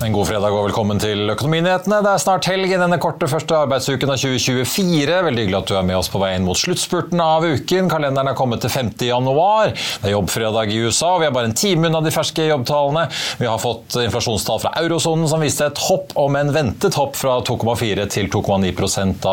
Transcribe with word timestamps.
En 0.00 0.14
god 0.16 0.30
fredag 0.30 0.54
og 0.56 0.62
velkommen 0.64 0.96
til 0.96 1.28
Økonominyhetene. 1.28 1.98
Det 2.00 2.08
er 2.08 2.20
snart 2.22 2.46
helg 2.48 2.70
i 2.72 2.78
denne 2.80 2.96
korte 3.02 3.26
første 3.28 3.52
arbeidsuken 3.52 4.08
av 4.08 4.16
2024. 4.22 5.16
Veldig 5.26 5.42
hyggelig 5.44 5.58
at 5.58 5.68
du 5.68 5.74
er 5.76 5.84
med 5.84 5.98
oss 5.98 6.08
på 6.08 6.22
vei 6.22 6.30
inn 6.38 6.46
mot 6.46 6.56
sluttspurten 6.56 7.20
av 7.20 7.44
uken. 7.44 7.90
Kalenderen 7.92 8.30
er 8.30 8.38
kommet 8.38 8.62
til 8.64 8.72
5. 8.72 8.94
januar. 9.04 9.74
Det 9.76 10.08
er 10.08 10.14
jobbfredag 10.14 10.72
i 10.72 10.78
USA, 10.86 11.10
og 11.12 11.20
vi 11.20 11.26
er 11.28 11.34
bare 11.36 11.50
en 11.50 11.56
time 11.60 11.90
unna 11.90 12.00
de 12.00 12.12
ferske 12.14 12.46
jobbtallene. 12.48 13.02
Vi 13.42 13.48
har 13.50 13.60
fått 13.60 13.98
inflasjonstall 14.00 14.62
fra 14.62 14.72
eurosonen 14.80 15.28
som 15.28 15.44
viste 15.44 15.68
et 15.68 15.82
hopp, 15.90 16.16
om 16.24 16.40
en 16.40 16.54
ventet 16.56 16.96
hopp 16.96 17.20
fra 17.20 17.36
2,4 17.44 18.08
til 18.16 18.32
2,9% 18.32 19.28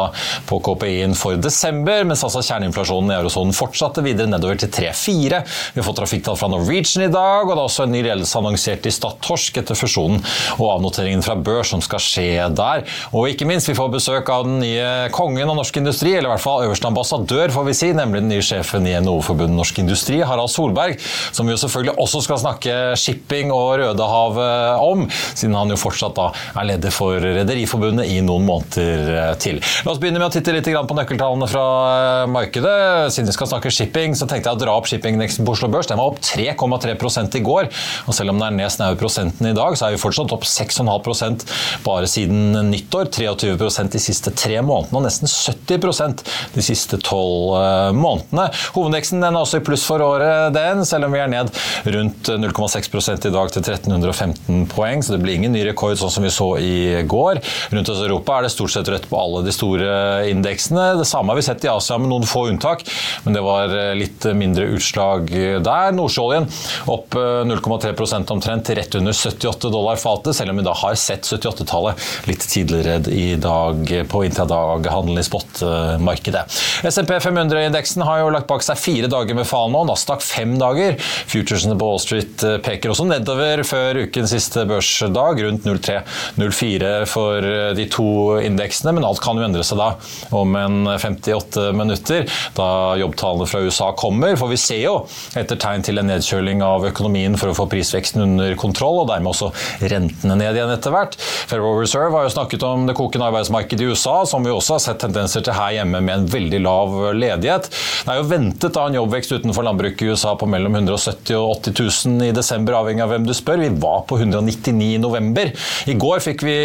på 0.52 0.62
KPI-en 0.68 1.16
for 1.16 1.40
desember, 1.48 2.04
mens 2.12 2.26
altså 2.28 2.44
kjerneinflasjonen 2.44 3.16
i 3.16 3.18
eurosonen 3.22 3.56
fortsatte 3.56 4.04
videre 4.04 4.28
nedover 4.34 4.60
til 4.60 4.76
3,4. 4.82 5.42
Vi 5.48 5.80
har 5.80 5.88
fått 5.88 6.02
trafikktall 6.04 6.36
fra 6.44 6.52
Norwegian 6.52 7.08
i 7.08 7.10
dag, 7.16 7.48
og 7.48 7.56
det 7.56 7.58
er 7.62 7.66
også 7.72 7.88
en 7.88 7.96
ny 7.96 8.04
ledelse 8.12 8.44
annonsert 8.44 8.92
i 8.92 8.96
Stadtorsk 9.00 9.64
etter 9.64 9.80
fusjonen 9.80 10.28
og 10.58 10.78
avnoteringen 10.78 11.24
fra 11.26 11.38
børs 11.40 11.72
som 11.74 11.84
skal 11.84 12.02
skje 12.04 12.48
der. 12.58 12.86
Og 13.12 13.30
ikke 13.32 13.48
minst, 13.50 13.70
vi 13.70 13.78
får 13.78 13.92
besøk 13.94 14.30
av 14.34 14.46
den 14.48 14.60
nye 14.64 15.10
kongen 15.16 15.50
av 15.50 15.58
norsk 15.60 15.80
industri, 15.82 16.14
eller 16.16 16.30
i 16.30 16.34
hvert 16.36 16.44
fall 16.44 16.66
øverste 16.68 16.90
ambassadør, 16.90 17.54
får 17.54 17.68
vi 17.70 17.76
si, 17.78 17.92
nemlig 17.96 18.24
den 18.24 18.32
nye 18.34 18.46
sjefen 18.46 18.88
i 18.88 18.96
NHO-forbundet 19.02 19.58
Norsk 19.58 19.82
Industri, 19.82 20.20
Harald 20.26 20.52
Solberg, 20.54 21.00
som 21.36 21.48
vi 21.48 21.54
jo 21.56 21.60
selvfølgelig 21.62 21.96
også 22.04 22.24
skal 22.26 22.42
snakke 22.42 22.76
shipping 23.00 23.52
og 23.54 23.78
Rødehavet 23.82 24.84
om, 24.84 25.06
siden 25.34 25.58
han 25.58 25.74
jo 25.74 25.80
fortsatt 25.80 26.16
da 26.18 26.30
er 26.58 26.70
leder 26.72 26.94
for 26.94 27.22
Rederiforbundet 27.22 28.10
i 28.12 28.20
noen 28.26 28.46
måneder 28.48 29.36
til. 29.42 29.60
La 29.86 29.94
oss 29.94 30.02
begynne 30.02 30.22
med 30.22 30.30
å 30.30 30.34
titte 30.34 30.56
litt 30.56 30.68
på 30.68 30.98
nøkkeltallene 30.98 31.48
fra 31.50 31.66
markedet. 32.32 33.14
Siden 33.14 33.30
vi 33.30 33.36
skal 33.36 33.50
snakke 33.52 33.72
shipping, 33.74 34.16
så 34.18 34.28
tenkte 34.30 34.52
jeg 34.52 34.60
å 34.60 34.62
dra 34.62 34.76
opp 34.78 34.90
shippingindeksen 34.90 35.48
på 35.48 35.56
Oslo 35.56 35.70
Børs. 35.72 35.90
Den 35.90 36.00
var 36.00 36.14
opp 36.14 36.22
3,3 36.24 36.96
i 37.38 37.44
går, 37.46 37.70
og 38.08 38.16
selv 38.16 38.34
om 38.34 38.42
den 38.42 38.48
er 38.50 38.58
ned 38.58 38.74
snaue 38.74 38.98
prosenten 39.00 39.50
i 39.50 39.56
dag, 39.58 39.78
så 39.78 39.88
er 39.88 39.96
vi 39.96 40.02
fortsatt 40.02 40.34
opp 40.36 40.47
6,5% 40.48 41.46
bare 41.86 42.10
siden 42.10 42.56
nyttår. 42.72 43.12
23% 43.18 43.94
de 43.94 44.02
siste 44.02 44.32
tre 44.36 44.60
månedene, 44.66 45.00
og 45.00 45.06
nesten 45.06 45.30
70% 45.30 46.24
de 46.56 46.64
siste 46.66 47.00
tolv 47.04 47.56
månedene. 47.98 48.48
Hovedindeksen 48.76 49.24
er 49.24 49.38
også 49.38 49.62
i 49.62 49.66
pluss 49.66 49.86
for 49.88 50.04
året, 50.04 50.54
den, 50.56 50.84
selv 50.88 51.08
om 51.08 51.16
vi 51.16 51.22
er 51.22 51.32
ned 51.32 51.52
rundt 51.88 52.32
0,6 52.32 53.28
i 53.28 53.34
dag 53.34 53.52
til 53.54 53.64
1315 53.64 54.68
poeng. 54.72 55.04
Så 55.04 55.16
det 55.16 55.22
blir 55.24 55.38
ingen 55.38 55.56
ny 55.56 55.64
rekord, 55.68 55.98
sånn 56.00 56.14
som 56.14 56.26
vi 56.26 56.34
så 56.34 56.50
i 56.62 57.04
går. 57.08 57.42
Rundt 57.74 57.92
oss 57.94 58.02
i 58.02 58.08
Europa 58.08 58.38
er 58.38 58.48
det 58.48 58.54
stort 58.54 58.74
sett 58.74 58.92
rødt 58.92 59.10
på 59.12 59.20
alle 59.20 59.44
de 59.46 59.56
store 59.56 59.90
indeksene. 60.32 60.90
Det 61.00 61.08
samme 61.10 61.34
har 61.34 61.40
vi 61.40 61.48
sett 61.48 61.66
i 61.68 61.72
Asia, 61.72 62.00
med 62.02 62.12
noen 62.12 62.28
få 62.28 62.48
unntak, 62.52 62.86
men 63.26 63.38
det 63.38 63.44
var 63.46 63.74
litt 63.98 64.28
mindre 64.38 64.68
utslag 64.78 65.30
der. 65.66 65.96
Nordsjøoljen 65.98 66.48
opp 66.94 67.18
0,3 67.18 67.94
omtrent 68.34 68.72
rett 68.78 68.98
under 69.00 69.16
78 69.16 69.72
dollar 69.74 70.00
fatet 70.02 70.37
selv 70.38 70.54
om 70.54 70.62
vi 70.62 70.66
da 70.68 70.76
har 70.78 70.98
sett 71.00 71.28
78-tallet 71.28 72.30
litt 72.30 72.46
tidligere 72.48 73.02
i 73.14 73.36
dag 73.42 73.92
på 74.10 74.24
intradaghandelen 74.28 75.22
i 75.22 75.26
spot-markedet. 75.26 76.46
SMP 76.88 77.18
500-indeksen 77.24 78.06
har 78.08 78.22
jo 78.22 78.32
lagt 78.34 78.50
bak 78.50 78.66
seg 78.66 78.80
fire 78.80 79.10
dager 79.12 79.38
med 79.38 79.48
fall 79.50 79.72
nå, 79.74 79.84
Nasdaq 79.90 80.24
fem 80.26 80.56
dager. 80.62 80.98
Futuresene 81.30 81.78
på 81.78 81.90
Wall 81.90 82.02
Street 82.04 82.46
peker 82.66 82.94
også 82.94 83.08
nedover 83.10 83.64
før 83.68 84.02
ukens 84.06 84.34
siste 84.36 84.66
børsdag, 84.70 85.42
rundt 85.48 85.68
03-04 85.68 86.94
for 87.10 87.48
de 87.78 87.88
to 87.92 88.08
indeksene, 88.44 88.94
men 88.96 89.08
alt 89.08 89.22
kan 89.24 89.40
jo 89.40 89.46
endre 89.48 89.66
seg 89.66 89.80
da 89.82 89.90
om 90.36 90.56
en 90.60 90.92
58 90.98 91.72
minutter, 91.78 92.28
da 92.58 92.70
jobbtallene 93.00 93.48
fra 93.50 93.64
USA 93.66 93.92
kommer. 93.98 94.36
For 94.40 94.52
vi 94.52 94.60
ser 94.62 94.82
jo 94.84 94.96
etter 95.40 95.60
tegn 95.62 95.86
til 95.86 96.02
en 96.02 96.10
nedkjøling 96.12 96.64
av 96.66 96.88
økonomien 96.90 97.38
for 97.40 97.52
å 97.52 97.58
få 97.58 97.68
prisveksten 97.72 98.24
under 98.24 98.56
kontroll, 98.60 99.02
og 99.04 99.10
dermed 99.12 99.32
også 99.34 99.52
rentene 100.28 100.38
ned 100.40 100.58
igjen 100.58 100.74
etter 100.74 100.94
hvert. 100.94 101.16
Federal 101.48 101.80
Reserve 101.80 102.16
har 102.16 102.28
jo 102.28 102.34
snakket 102.34 102.64
om 102.68 102.86
det 102.88 102.96
kokende 102.98 103.28
arbeidsmarkedet 103.30 103.86
i 103.86 103.92
USA, 103.92 104.26
som 104.26 104.44
vi 104.44 104.52
også 104.52 104.76
har 104.76 104.84
sett 104.84 105.02
tendenser 105.02 105.44
til 105.46 105.56
her 105.56 105.78
hjemme 105.80 106.02
med 106.04 106.14
en 106.14 106.28
veldig 106.32 106.62
lav 106.64 106.96
ledighet. 107.16 107.70
Det 108.04 108.14
er 108.14 108.20
jo 108.20 108.28
ventet 108.30 108.76
da 108.76 108.86
en 108.88 108.98
jobbvekst 108.98 109.36
utenfor 109.38 109.68
landbruket 109.68 110.06
i 110.06 110.12
USA 110.12 110.36
på 110.38 110.50
mellom 110.50 110.76
170 110.76 111.36
og 111.38 111.64
80 111.64 112.08
000 112.08 112.28
i 112.28 112.34
desember, 112.36 112.78
avhengig 112.80 113.06
av 113.06 113.14
hvem 113.14 113.28
du 113.28 113.34
spør. 113.38 113.64
Vi 113.64 113.72
var 113.82 114.04
på 114.10 114.20
199 114.20 114.90
i 114.98 115.02
november. 115.02 115.52
I 115.88 115.98
går 116.00 116.24
fikk 116.24 116.46
vi 116.48 116.58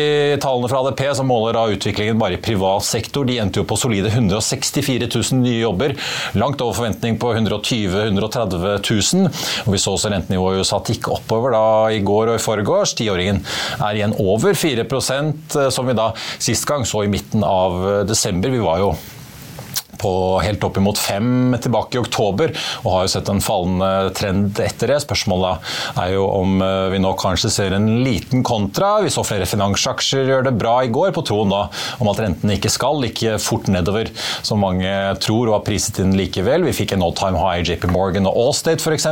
tallene 0.42 0.70
fra 0.70 0.82
ADP 0.82 1.04
som 1.18 1.30
måler 1.30 1.56
da 1.56 1.66
utviklingen 1.72 2.20
bare 2.20 2.38
i 2.38 2.42
privat 2.42 2.86
sektor. 2.86 3.26
De 3.28 3.38
endte 3.42 3.62
jo 3.62 3.66
på 3.68 3.78
solide 3.78 4.10
164 4.12 5.08
000 5.08 5.42
nye 5.42 5.62
jobber, 5.62 5.96
langt 6.38 6.62
over 6.64 6.76
forventning 6.80 7.18
på 7.22 7.32
120 7.34 7.92
000-130 7.92 8.82
000. 8.82 9.30
Og 9.66 9.74
vi 9.74 9.80
så 9.80 9.94
også 9.94 10.10
rentenivået 10.12 10.58
i 10.58 10.62
USA 10.64 10.80
tikke 10.84 11.12
oppover 11.14 11.54
da 11.54 11.64
i 11.94 12.02
går 12.04 12.32
og 12.32 12.38
i 12.38 12.42
forgårs. 12.42 12.94
Tiåringen 12.98 13.42
er 13.78 13.98
igjen 13.98 14.16
over 14.22 14.56
4% 14.58 15.58
som 15.72 15.88
vi 15.88 15.96
da 15.98 16.12
sist 16.38 16.66
gang 16.68 16.86
så 16.88 17.04
i 17.04 17.10
midten 17.12 17.44
av 17.46 18.06
desember. 18.08 18.52
Vi 18.52 18.62
var 18.62 18.82
jo 18.82 18.92
på 20.02 20.12
helt 20.42 20.64
opp 20.66 20.78
imot 20.80 20.98
fem 21.00 21.54
tilbake 21.62 21.96
i 21.98 22.02
oktober, 22.02 22.52
og 22.82 22.90
har 22.96 23.06
jo 23.06 23.12
sett 23.14 23.30
en 23.30 23.42
fallende 23.44 24.12
trend 24.18 24.58
etter 24.62 24.92
det. 24.92 25.00
Spørsmålet 25.04 25.72
er 26.02 26.14
jo 26.16 26.26
om 26.26 26.58
vi 26.92 27.00
nå 27.02 27.12
kanskje 27.20 27.52
ser 27.52 27.76
en 27.76 27.88
liten 28.02 28.42
kontra. 28.46 28.96
Vi 29.04 29.12
så 29.14 29.24
flere 29.26 29.48
finansaksjer 29.48 30.30
gjøre 30.30 30.48
det 30.50 30.56
bra 30.58 30.78
i 30.84 30.91
går, 30.92 31.12
på 31.14 31.24
troen 31.28 31.52
da 31.52 31.64
om 32.02 32.10
at 32.10 32.20
rentene 32.22 32.56
ikke 32.56 32.72
skal 32.72 33.00
like 33.02 33.36
fort 33.42 33.68
nedover 33.72 34.10
som 34.42 34.62
mange 34.62 34.91
tror 35.22 35.48
og 35.48 35.56
har 35.58 35.64
priset 35.66 36.00
inn 36.02 36.16
likevel. 36.18 36.66
Vi 36.68 36.76
fikk 36.82 36.96
en 36.96 37.04
all 37.06 37.14
time 37.16 37.38
high 37.41 37.62
JP 37.66 37.88
Morgan 37.92 38.28
og 38.30 38.38
Allstate 38.46 38.82
f.eks. 38.82 39.08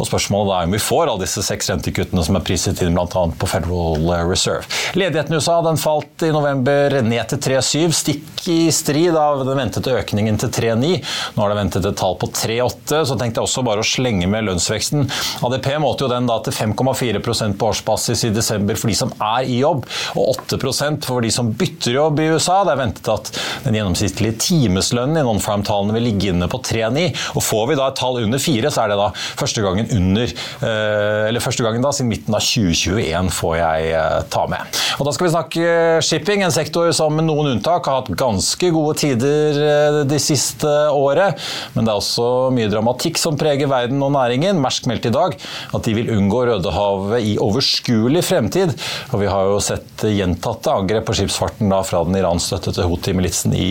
Og 0.00 0.08
spørsmålet 0.08 0.54
er 0.56 0.70
om 0.70 0.76
vi 0.76 0.82
får 0.82 1.10
alle 1.10 1.24
disse 1.26 1.44
seks 1.44 1.70
rentekuttene 1.72 2.24
som 2.26 2.38
er 2.38 2.46
priset 2.46 2.82
inn 2.84 2.96
bl.a. 2.96 3.06
på 3.06 3.50
Federal 3.50 4.08
Reserve. 4.28 4.64
Ledigheten 4.96 5.34
i 5.34 5.40
USA 5.40 5.58
den 5.66 5.80
falt 5.80 6.26
i 6.26 6.32
november 6.34 7.00
ned 7.04 7.32
til 7.32 7.42
3,7, 7.50 7.96
stikk 7.96 8.46
i 8.52 8.60
strid 8.74 9.16
av 9.18 9.44
den 9.46 9.58
ventede 9.58 9.92
økningen 9.92 10.05
til 10.12 10.52
3,9. 10.52 10.92
Nå 11.36 11.42
har 11.42 11.52
det 11.52 11.58
ventet 11.58 11.88
et 11.88 11.98
tall 11.98 12.16
på 12.20 12.28
3,8, 12.30 13.02
så 13.08 13.16
tenkte 13.18 13.40
jeg 13.40 13.48
også 13.48 13.64
bare 13.66 13.82
å 13.82 13.86
slenge 13.86 14.28
med 14.30 14.46
lønnsveksten. 14.46 15.06
ADP 15.46 15.68
målte 15.82 16.06
jo 16.06 16.10
den 16.12 16.28
da 16.28 16.38
til 16.44 16.54
5,4% 16.56 17.58
på 17.58 17.70
årsbasis 17.72 18.26
i 18.28 18.32
desember 18.34 18.78
for 18.78 18.92
de 18.92 18.96
som 18.98 19.12
er 19.16 19.48
i 19.50 19.60
jobb, 19.62 19.86
og 20.16 20.42
8% 20.46 21.06
for 21.08 21.24
de 21.24 21.32
som 21.34 21.50
bytter 21.56 21.96
jobb 21.96 22.22
i 22.22 22.28
USA. 22.34 22.62
Det 22.66 22.74
er 22.74 22.82
ventet 22.82 23.12
at 23.12 23.32
den 23.66 23.78
gjennomsnittlige 23.78 24.38
timeslønnen 24.46 25.20
i 25.20 25.26
non-farm-tallene 25.26 25.96
vil 25.96 26.06
ligge 26.10 26.30
inne 26.32 26.48
på 26.50 26.60
3,9. 26.64 27.08
Og 27.36 27.44
får 27.44 27.64
vi 27.70 27.78
da 27.80 27.90
et 27.90 27.98
tall 28.00 28.20
under 28.22 28.42
4, 28.42 28.72
så 28.72 28.84
er 28.84 28.92
det 28.92 29.00
da 29.00 29.10
første 29.16 29.64
gangen 29.64 29.90
under 29.96 30.32
Eller 30.66 31.42
første 31.42 31.64
gangen 31.64 31.84
da 31.84 31.90
siden 31.94 32.10
midten 32.10 32.34
av 32.36 32.44
2021 32.44 33.30
får 33.34 33.54
jeg 33.58 34.26
ta 34.32 34.44
med. 34.50 34.80
Og 34.98 35.06
da 35.06 35.12
skal 35.14 35.26
vi 35.26 35.32
snakke 35.32 35.74
shipping, 36.04 36.44
en 36.44 36.54
sektor 36.54 36.90
som 36.96 37.14
med 37.16 37.26
noen 37.28 37.54
unntak 37.54 37.88
har 37.88 38.00
hatt 38.00 38.10
ganske 38.18 38.70
gode 38.74 38.96
tider 39.00 39.95
det 40.08 40.18
siste 40.22 40.70
året. 40.92 41.40
Men 41.74 41.86
det 41.86 41.92
er 41.92 42.00
også 42.00 42.28
mye 42.54 42.70
dramatikk 42.72 43.20
som 43.20 43.38
preger 43.40 43.70
verden 43.70 44.02
og 44.04 44.12
næringen. 44.14 44.60
Mersk 44.62 44.88
meldte 44.90 45.10
i 45.10 45.14
dag 45.14 45.36
at 45.36 45.86
de 45.86 45.94
vil 45.96 46.10
unngå 46.16 46.44
Rødehavet 46.50 47.24
i 47.24 47.36
overskuelig 47.42 48.22
fremtid. 48.26 48.74
Og 49.12 49.22
vi 49.22 49.30
har 49.30 49.50
jo 49.50 49.60
sett 49.64 50.06
gjentatte 50.06 50.72
angrep 50.72 51.06
på 51.08 51.16
skipsfarten 51.16 51.72
da 51.72 51.80
fra 51.86 52.02
den 52.06 52.18
iranstøttede 52.20 52.86
Houthi-militsen 52.86 53.54
i 53.56 53.70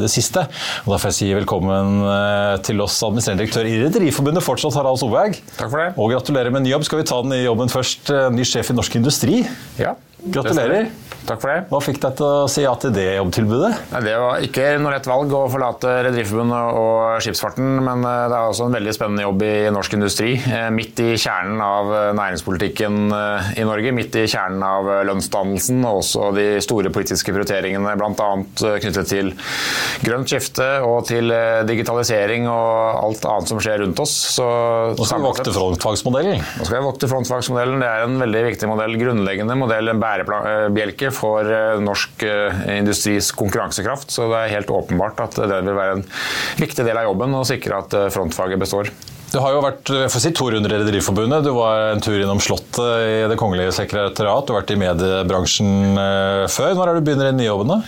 det 0.00 0.10
siste. 0.12 0.46
Og 0.84 0.94
Derfor 0.94 1.08
får 1.08 1.12
jeg 1.12 1.18
si 1.20 1.32
velkommen 1.36 2.04
til 2.64 2.80
oss, 2.84 3.00
administrerende 3.04 3.44
direktør 3.44 3.68
i 3.68 3.76
Rederiforbundet 3.82 4.44
fortsatt, 4.46 4.76
Harald 4.78 5.00
Solberg. 5.02 5.36
Takk 5.58 5.68
for 5.72 5.80
det. 5.82 5.90
Og 5.98 6.12
gratulerer 6.14 6.54
med 6.54 6.64
ny 6.64 6.74
jobb. 6.74 6.86
Skal 6.86 7.02
vi 7.02 7.08
ta 7.08 7.20
den 7.24 7.36
i 7.36 7.42
jobben 7.44 7.72
først? 7.72 8.12
Ny 8.34 8.46
sjef 8.48 8.70
i 8.72 8.78
Norsk 8.78 8.96
Industri. 9.00 9.42
Ja. 9.80 9.96
Gratulerer. 10.24 10.88
Takk 11.24 11.40
for 11.40 11.48
det. 11.48 11.60
Hva 11.70 11.78
fikk 11.80 12.00
deg 12.02 12.16
til 12.18 12.26
å 12.26 12.48
si 12.52 12.62
ja 12.66 12.72
til 12.76 12.92
det 12.92 13.06
jobbtilbudet? 13.16 13.70
Det 14.04 14.12
var 14.20 14.42
ikke 14.44 14.66
noe 14.82 14.92
lett 14.92 15.06
valg 15.08 15.30
å 15.32 15.46
forlate 15.48 15.92
Rederiforbundet 16.04 16.76
og 16.76 17.22
skipsfarten, 17.24 17.78
men 17.86 18.04
eh, 18.04 18.24
det 18.28 18.36
er 18.36 18.50
også 18.50 18.66
en 18.68 18.76
veldig 18.76 18.92
spennende 18.92 19.24
jobb 19.24 19.44
i 19.46 19.52
norsk 19.72 19.96
industri. 19.96 20.34
Eh, 20.36 20.68
midt 20.74 21.00
i 21.00 21.14
kjernen 21.20 21.62
av 21.64 21.92
eh, 21.96 22.10
næringspolitikken 22.18 22.98
i 23.56 23.64
Norge, 23.64 23.94
midt 23.96 24.18
i 24.20 24.26
kjernen 24.28 24.60
av 24.66 24.90
lønnsdannelsen 25.08 25.80
og 25.88 26.02
også 26.02 26.28
de 26.36 26.46
store 26.64 26.92
politiske 26.92 27.32
prioriteringene, 27.32 27.96
bl.a. 28.00 28.28
knyttet 28.84 29.08
til 29.08 29.32
grønt 30.04 30.28
skifte 30.28 30.68
og 30.84 31.06
til 31.08 31.32
digitalisering 31.68 32.48
og 32.50 33.00
alt 33.00 33.24
annet 33.30 33.52
som 33.52 33.62
skjer 33.62 33.80
rundt 33.84 34.04
oss. 34.04 34.14
Så, 34.36 34.46
Nå 34.92 35.08
skal 35.08 35.22
vi 35.22 35.28
vokte 35.30 35.54
frontfagsmodellen. 35.56 36.44
Nå 36.58 36.68
skal 36.68 36.80
vi 36.80 36.84
vokte 36.90 37.10
frontfagsmodellen. 37.10 37.80
Det 37.80 37.90
er 37.90 38.06
en 38.08 38.20
veldig 38.20 38.44
viktig 38.50 38.70
modell, 38.70 38.98
grunnleggende 39.00 39.58
modell, 39.58 39.92
en 39.92 40.02
bærebjelke 40.02 41.13
for 41.14 41.48
eh, 41.48 41.80
norsk 41.82 42.24
eh, 42.26 42.60
industris 42.78 43.30
konkurransekraft. 43.36 44.12
Så 44.14 44.28
det 44.32 44.42
er 44.42 44.54
helt 44.58 44.72
åpenbart 44.74 45.22
at 45.24 45.38
det 45.40 45.62
vil 45.64 45.78
være 45.78 45.98
en 46.00 46.06
viktig 46.60 46.86
del 46.86 47.00
av 47.00 47.08
jobben 47.08 47.36
å 47.38 47.44
sikre 47.48 47.82
at 47.84 47.96
eh, 47.98 48.10
frontfaget 48.14 48.62
består. 48.62 48.90
Du 49.34 49.40
har 49.42 49.50
jo 49.50 49.62
vært 49.64 49.90
jeg 49.90 50.10
får 50.14 50.22
si, 50.22 50.30
to 50.38 50.46
runder 50.52 50.70
i 50.70 50.76
Rederiforbundet. 50.78 51.42
Du 51.42 51.50
var 51.56 51.88
en 51.90 52.02
tur 52.02 52.14
innom 52.14 52.38
Slottet 52.42 52.78
i 52.78 53.14
Det 53.26 53.34
kongelige 53.40 53.72
sekretariat. 53.74 54.44
Du 54.46 54.52
har 54.52 54.60
vært 54.60 54.70
i 54.70 54.76
mediebransjen 54.78 55.98
før. 56.54 56.76
Når 56.78 56.84
er 56.84 56.94
det 56.94 57.00
du 57.02 57.08
begynner 57.08 57.26
i 57.26 57.32
den 57.32 57.40
nye 57.42 57.48
jobben? 57.48 57.72
da? 57.72 57.78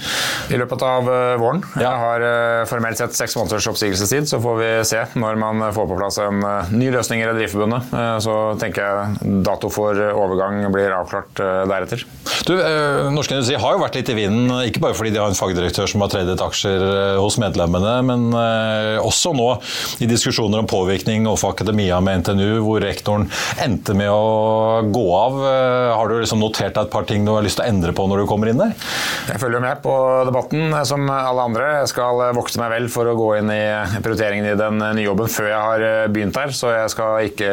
I 0.51 0.59
løpet 0.59 0.83
av 0.83 1.07
våren. 1.39 1.63
Ja. 1.77 1.85
Jeg 1.85 2.01
har 2.03 2.67
formelt 2.67 2.99
sett 2.99 3.15
seks 3.15 3.37
måneders 3.39 3.69
oppsigelsestid. 3.71 4.27
Så 4.27 4.41
får 4.43 4.59
vi 4.59 4.71
se 4.91 5.05
når 5.15 5.39
man 5.39 5.63
får 5.77 5.87
på 5.93 6.01
plass 6.01 6.19
en 6.25 6.43
ny 6.75 6.91
løsning 6.97 7.23
i 7.23 7.29
Rederiforbundet. 7.31 7.95
Så 8.27 8.35
tenker 8.59 8.83
jeg 8.83 9.39
dato 9.47 9.71
for 9.71 9.95
overgang 9.95 10.67
blir 10.75 10.97
avklart 10.99 11.45
deretter. 11.71 12.03
Du, 12.47 12.57
Norsk 13.15 13.37
Industri 13.37 13.61
har 13.63 13.77
jo 13.77 13.85
vært 13.85 14.01
litt 14.01 14.11
i 14.11 14.19
vinden, 14.19 14.51
ikke 14.67 14.83
bare 14.83 14.99
fordi 14.99 15.15
de 15.15 15.23
har 15.23 15.31
en 15.31 15.39
fagdirektør 15.39 15.87
som 15.95 16.03
har 16.03 16.11
tradet 16.11 16.43
aksjer 16.43 16.83
hos 17.23 17.39
medlemmene, 17.43 17.95
men 18.11 18.29
også 18.99 19.31
nå 19.37 19.49
i 20.03 20.11
diskusjoner 20.11 20.63
om 20.65 20.71
påvirkning 20.71 21.27
og 21.31 21.36
overfor 21.37 21.53
akademia 21.53 22.01
med 22.01 22.23
NTNU, 22.23 22.61
hvor 22.65 22.81
rektoren 22.81 23.29
endte 23.63 23.95
med 23.97 24.11
å 24.11 24.83
gå 24.93 25.05
av. 25.17 25.39
Eh, 25.47 25.93
har 25.97 26.09
du 26.09 26.17
liksom 26.19 26.41
notert 26.41 26.75
deg 26.75 26.87
et 26.87 26.93
par 26.93 27.07
ting 27.09 27.25
du 27.27 27.33
har 27.35 27.45
lyst 27.45 27.61
til 27.61 27.67
å 27.67 27.71
endre 27.71 27.93
på 27.97 28.07
når 28.09 28.23
du 28.23 28.29
kommer 28.31 28.51
inn 28.51 28.61
der? 28.61 28.73
Jeg 29.29 29.41
følger 29.43 29.63
med 29.63 29.83
på 29.85 29.95
debatten 30.29 30.73
eh, 30.73 30.85
som 30.89 31.05
alle 31.13 31.47
andre. 31.51 31.69
Jeg 31.83 31.93
skal 31.93 32.23
eh, 32.27 32.35
vokse 32.37 32.61
meg 32.63 32.73
vel 32.73 32.89
for 32.93 33.11
å 33.11 33.17
gå 33.19 33.29
inn 33.41 33.53
i 33.53 33.63
prioriteringen 34.01 34.49
i 34.49 34.57
den 34.59 34.81
nye 34.81 35.07
jobben 35.07 35.31
før 35.33 35.51
jeg 35.51 35.63
har 35.67 36.13
begynt 36.13 36.37
der, 36.37 36.55
så 36.57 36.73
jeg 36.73 36.93
skal 36.93 37.29
ikke 37.29 37.51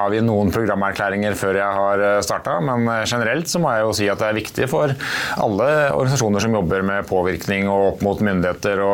avgi 0.00 0.22
noen 0.24 0.52
programerklæringer 0.54 1.36
før 1.38 1.60
jeg 1.60 1.78
har 1.80 2.04
starta. 2.24 2.58
Men 2.64 2.88
generelt 3.08 3.50
så 3.50 3.60
må 3.62 3.72
jeg 3.74 3.84
jo 3.84 3.94
si 3.96 4.08
at 4.10 4.20
det 4.20 4.28
er 4.30 4.38
viktig 4.38 4.68
for 4.70 4.94
alle 5.40 5.68
organisasjoner 5.92 6.44
som 6.44 6.56
jobber 6.56 6.84
med 6.86 7.08
påvirkning 7.08 7.68
og 7.70 7.86
opp 7.92 8.04
mot 8.06 8.22
myndigheter, 8.24 8.80
å 8.80 8.92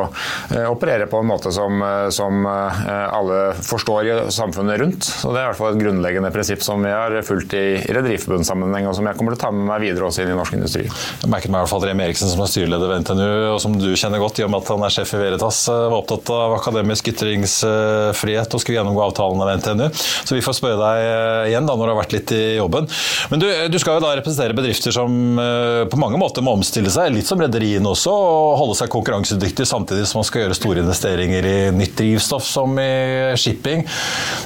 operere 0.70 1.08
på 1.10 1.20
en 1.20 1.28
måte 1.28 1.52
som, 1.54 1.82
som 2.14 2.46
alle 2.46 3.40
forstår 3.66 4.10
samfunnet 4.34 4.80
rundt. 4.80 5.04
Så 5.06 5.32
Det 5.32 5.40
er 5.40 5.46
i 5.46 5.50
hvert 5.50 5.58
fall 5.58 5.74
et 5.74 5.82
grunnleggende 5.82 6.30
prinsipp 6.34 6.62
som 6.64 6.82
vi 6.84 6.92
har 6.92 7.14
fulgt 7.26 7.54
i 7.56 7.64
Rederiforbundssammenheng, 7.96 8.88
og 8.90 8.96
som 8.98 9.08
jeg 9.08 9.18
kommer 9.18 9.34
til 9.34 9.40
å 9.40 9.44
ta 9.46 9.52
med 9.54 9.66
meg 9.68 9.84
videre 9.86 10.08
også 10.08 10.24
inn 10.24 10.32
i 10.32 10.38
norsk 10.38 10.56
industri. 10.58 10.84
Jeg 10.86 11.30
merket 11.32 11.52
meg 11.52 11.60
i 11.60 11.64
hvert 11.64 11.72
fall 11.72 11.86
Rem 11.86 12.02
Eriksen, 12.04 12.30
som 12.32 12.42
er 12.44 12.50
styreleder 12.52 12.90
ved 12.90 13.04
NTNU, 13.04 13.28
og 13.54 13.60
som 13.62 13.76
du 13.78 13.88
kjenner 13.98 14.22
godt, 14.22 14.40
i 14.40 14.46
og 14.46 14.52
med 14.52 14.64
at 14.64 14.72
han 14.74 14.86
er 14.86 14.94
sjef 14.96 15.14
i 15.16 15.20
Veritas, 15.20 15.60
eh, 15.72 15.82
var 15.90 15.98
opptatt 16.00 16.32
av 16.34 16.56
akademisk 16.58 17.10
ytringsfrihet 17.12 18.56
og 18.56 18.62
skulle 18.62 18.80
gjennomgå 18.80 19.04
avtalene 19.06 19.48
ved 19.48 19.62
NTNU. 19.62 19.86
Så 19.96 20.36
vi 20.36 20.44
får 20.44 20.58
spørre 20.60 20.80
deg 20.80 21.04
eh, 21.06 21.50
igjen 21.52 21.68
da, 21.68 21.76
når 21.76 21.90
du 21.90 21.94
har 21.94 22.00
vært 22.00 22.16
litt 22.16 22.34
i 22.36 22.42
jobben. 22.56 22.88
Men 23.32 23.42
du, 23.42 23.48
du 23.72 23.78
skal 23.82 23.98
jo 23.98 24.04
da 24.06 24.14
representere 24.18 24.56
bedrifter 24.56 24.94
som 24.94 25.40
eh, 25.42 25.82
på 25.90 26.00
mange 26.00 26.20
måter 26.20 26.44
må 26.44 26.56
omstille 26.56 26.92
seg, 26.92 27.12
litt 27.14 27.28
som 27.28 27.40
rederiene 27.42 27.92
også, 27.92 28.12
og 28.12 28.56
holde 28.62 28.78
seg 28.78 28.92
konkurransedyktige 28.92 29.68
samtidig 29.68 30.06
som 30.08 30.20
man 30.22 30.28
skal 30.28 30.44
gjøre 30.44 30.58
store 30.58 30.84
investeringer 30.84 31.46
i 31.46 31.56
nytt 31.74 31.96
drivstoff, 31.98 32.46
som 32.46 32.76
i 32.80 33.34
shipping. 33.40 33.84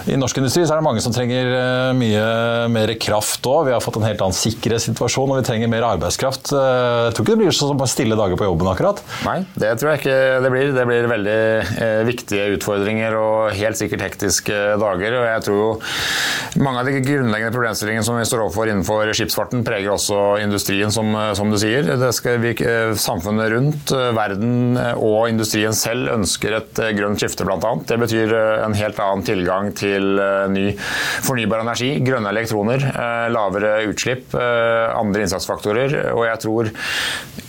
I 0.08 0.17
norsk 0.17 0.38
industri 0.41 0.62
så 0.64 0.75
er 0.75 0.81
det 0.81 0.87
mange 0.87 1.02
som 1.05 1.12
trenger 1.12 1.50
eh, 1.52 1.91
mye 1.97 2.23
mer 2.73 2.93
kraft 3.00 3.44
òg. 3.49 3.67
Vi 3.69 3.75
har 3.75 3.82
fått 3.85 3.99
en 4.00 4.06
helt 4.06 4.23
annen 4.25 4.37
sikkerhetssituasjon 4.37 5.29
og 5.35 5.41
vi 5.41 5.47
trenger 5.47 5.70
mer 5.73 5.85
arbeidskraft. 5.91 6.52
Eh, 6.56 7.08
jeg 7.08 7.17
tror 7.17 7.26
ikke 7.26 7.35
det 7.35 7.41
blir 7.43 7.56
sånn 7.56 7.82
stille 7.91 8.17
dager 8.19 8.41
på 8.41 8.49
jobben 8.49 8.70
akkurat? 8.70 9.02
Nei, 9.26 9.41
det 9.61 9.75
tror 9.81 9.93
jeg 9.93 10.02
ikke 10.02 10.17
det 10.44 10.52
blir. 10.55 10.73
Det 10.76 10.87
blir 10.88 11.11
veldig 11.11 11.37
eh, 11.85 12.00
viktige 12.08 12.49
utfordringer 12.56 13.17
og 13.19 13.58
helt 13.58 13.81
sikkert 13.81 14.06
hektiske 14.06 14.61
dager. 14.81 15.19
og 15.20 15.26
jeg 15.29 15.44
tror 15.47 15.61
jo 15.61 15.69
mange 16.64 16.82
av 16.82 16.88
de 16.88 17.05
grunnleggende 17.05 17.55
problemstillingene 17.55 18.06
som 18.06 18.17
vi 18.19 18.26
står 18.29 18.44
overfor 18.47 18.70
innenfor 18.70 19.12
skipsfarten, 19.17 19.64
preger 19.67 19.93
også 19.94 20.41
industrien, 20.41 20.91
som, 20.94 21.12
som 21.37 21.52
du 21.52 21.58
sier. 21.61 21.87
Vi, 22.41 22.55
samfunnet 23.00 23.52
rundt, 23.52 23.93
verden 24.17 24.79
og 24.97 25.29
industrien 25.31 25.76
selv 25.76 26.11
ønsker 26.14 26.56
et 26.58 26.82
grønt 26.97 27.20
skifte, 27.20 27.47
bl.a. 27.47 27.75
Det 27.87 27.99
betyr 28.00 28.35
en 28.64 28.76
helt 28.79 29.00
annen 29.02 29.26
tilgang 29.26 29.39
til 29.76 30.20
eh, 30.20 30.46
ny 30.52 30.66
fornybar 31.25 31.64
energi, 31.64 31.90
grønne 32.04 32.31
elektroner, 32.32 32.84
eh, 32.90 33.26
lavere 33.32 33.72
utslipp, 33.90 34.34
eh, 34.34 34.90
andre 34.96 35.25
innsatsfaktorer. 35.25 35.96
Og 36.14 36.25
jeg 36.26 36.42
tror 36.44 36.70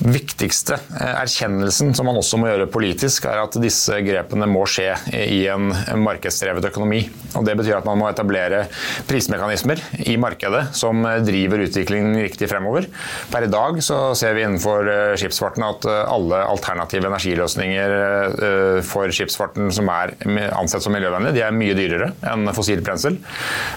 viktigste 0.01 0.79
erkjennelsen 0.97 1.93
som 1.93 2.07
man 2.09 2.17
også 2.17 2.39
må 2.41 2.49
gjøre 2.49 2.69
politisk, 2.71 3.27
er 3.29 3.43
at 3.43 3.57
disse 3.61 3.99
grepene 4.05 4.47
må 4.49 4.63
skje 4.69 4.95
i 5.13 5.43
en 5.51 5.69
markedsdrevet 6.01 6.65
økonomi. 6.71 7.03
Og 7.35 7.45
Det 7.45 7.55
betyr 7.57 7.77
at 7.77 7.85
man 7.85 7.99
må 7.99 8.09
etablere 8.09 8.63
prismekanismer 9.09 9.81
i 10.09 10.17
markedet 10.17 10.63
som 10.77 11.03
driver 11.25 11.65
utviklingen 11.67 12.17
riktig 12.17 12.49
fremover. 12.49 12.88
Per 13.31 13.45
i 13.45 13.51
dag 13.51 13.77
så 13.83 13.99
ser 14.17 14.33
vi 14.38 14.45
innenfor 14.45 14.89
skipsfarten 15.19 15.65
at 15.67 15.85
alle 15.91 16.41
alternative 16.49 17.11
energiløsninger 17.11 18.81
for 18.88 19.13
skipsfarten 19.13 19.69
som 19.75 19.89
er 19.93 20.15
ansett 20.49 20.83
som 20.83 20.95
miljøvennlige, 20.95 21.38
de 21.38 21.45
er 21.45 21.55
mye 21.55 21.77
dyrere 21.81 22.11
enn 22.31 22.51
fossilt 22.55 22.85
brensel. 22.85 23.17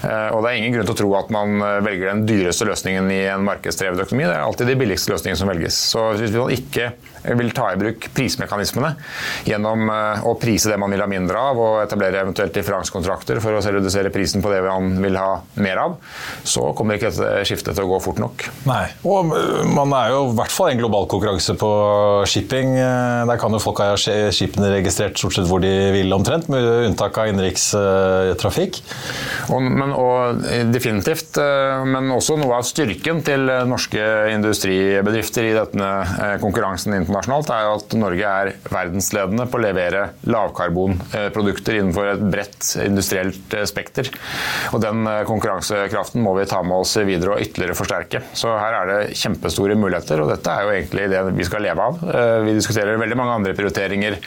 Eh, 0.05 0.29
og 0.31 0.43
det 0.45 0.51
er 0.51 0.61
ingen 0.61 0.77
grunn 0.77 0.89
til 0.89 0.95
å 0.95 0.99
tro 1.01 1.11
at 1.19 1.33
man 1.33 1.57
eh, 1.59 1.81
velger 1.85 2.11
den 2.13 2.23
dyreste 2.29 2.69
løsningen 2.69 3.11
i 3.13 3.21
en 3.33 3.45
markedsdrevet 3.47 4.05
økonomi. 4.05 4.29
Det 4.29 4.37
er 4.37 4.45
alltid 4.45 4.71
de 4.71 4.79
billigste 4.83 5.13
løsningene 5.13 5.41
som 5.41 5.51
velges. 5.51 5.81
Så 5.95 6.07
hvis 6.19 6.35
man 6.35 6.55
ikke 6.55 6.93
vil 7.33 7.51
ta 7.55 7.71
i 7.73 7.79
bruk 7.79 8.09
prismekanismene 8.15 8.93
gjennom 9.47 9.89
eh, 9.91 10.25
å 10.27 10.35
prise 10.39 10.71
det 10.71 10.77
man 10.81 10.93
vil 10.93 11.03
ha 11.03 11.09
mindre 11.09 11.41
av, 11.51 11.59
og 11.61 11.79
etablere 11.83 12.21
eventuelt 12.23 12.53
differansekontrakter 12.55 13.41
for 13.43 13.57
å 13.57 13.63
redusere 13.63 14.11
prisen 14.13 14.43
på 14.43 14.51
det 14.53 14.61
man 14.65 14.93
vil 15.01 15.17
ha 15.19 15.39
mer 15.61 15.81
av, 15.81 15.97
så 16.45 16.69
kommer 16.77 16.99
ikke 16.99 17.11
dette 17.13 17.45
skiftet 17.47 17.77
til 17.77 17.87
å 17.87 17.93
gå 17.95 18.01
fort 18.03 18.21
nok. 18.21 18.45
Nei, 18.69 18.83
og 19.07 19.33
man 19.75 19.93
er 19.97 20.13
jo 20.13 20.21
i 20.29 20.37
hvert 20.37 20.53
fall 20.53 20.71
en 20.73 20.81
global 20.81 21.09
konkurranse 21.11 21.55
på 21.59 21.71
shipping. 22.29 22.75
Der 22.75 23.41
kan 23.41 23.53
jo 23.55 23.61
folk 23.63 23.81
ha 23.83 23.95
skipene 23.97 24.71
registrert 24.75 25.17
stort 25.19 25.37
sett 25.37 25.49
hvor 25.49 25.63
de 25.63 25.71
vil 25.95 26.13
omtrent, 26.15 26.49
med 26.51 26.65
unntak 26.89 27.17
av 27.21 27.31
innenrikstrafikk. 27.31 28.81
Og, 29.53 29.65
men, 29.65 29.93
og 29.95 30.45
definitivt, 30.73 31.39
eh, 31.41 31.85
men 31.89 32.11
også 32.15 32.37
noe 32.39 32.59
av 32.59 32.67
styrken 32.67 33.21
til 33.25 33.49
norske 33.69 34.05
industribedrifter 34.33 35.49
i 35.49 35.55
denne 35.57 35.91
eh, 36.03 36.37
konkurransen 36.41 36.95
internasjonalt 36.95 37.14
er 37.19 37.65
jo 37.65 37.75
at 37.77 37.95
Norge 37.99 38.31
er 38.31 38.51
verdensledende 38.71 39.45
på 39.49 39.59
å 39.59 39.63
levere 39.63 40.03
lavkarbonprodukter 40.27 41.79
innenfor 41.79 42.11
et 42.11 42.23
bredt 42.33 42.71
industrielt 42.83 43.55
eh, 43.55 43.65
spekter. 43.69 44.09
Og 44.73 44.81
Den 44.83 45.05
konkurransekraften 45.27 46.23
må 46.23 46.35
vi 46.37 46.47
ta 46.49 46.61
med 46.65 46.83
oss 46.83 46.95
videre 47.05 47.35
og 47.35 47.43
ytterligere 47.43 47.77
forsterke. 47.77 48.21
Så 48.37 48.51
her 48.53 48.77
er 48.79 48.91
det 48.91 49.17
kjempestore 49.19 49.77
muligheter, 49.79 50.21
og 50.21 50.31
dette 50.33 50.51
er 50.51 50.65
jo 50.65 50.73
egentlig 50.75 51.07
det 51.11 51.21
vi 51.35 51.47
skal 51.47 51.63
leve 51.65 51.85
av. 51.85 51.99
Vi 52.45 52.55
diskuterer 52.55 52.99
veldig 52.99 53.17
mange 53.17 53.35
andre 53.39 53.55
prioriteringer 53.57 54.17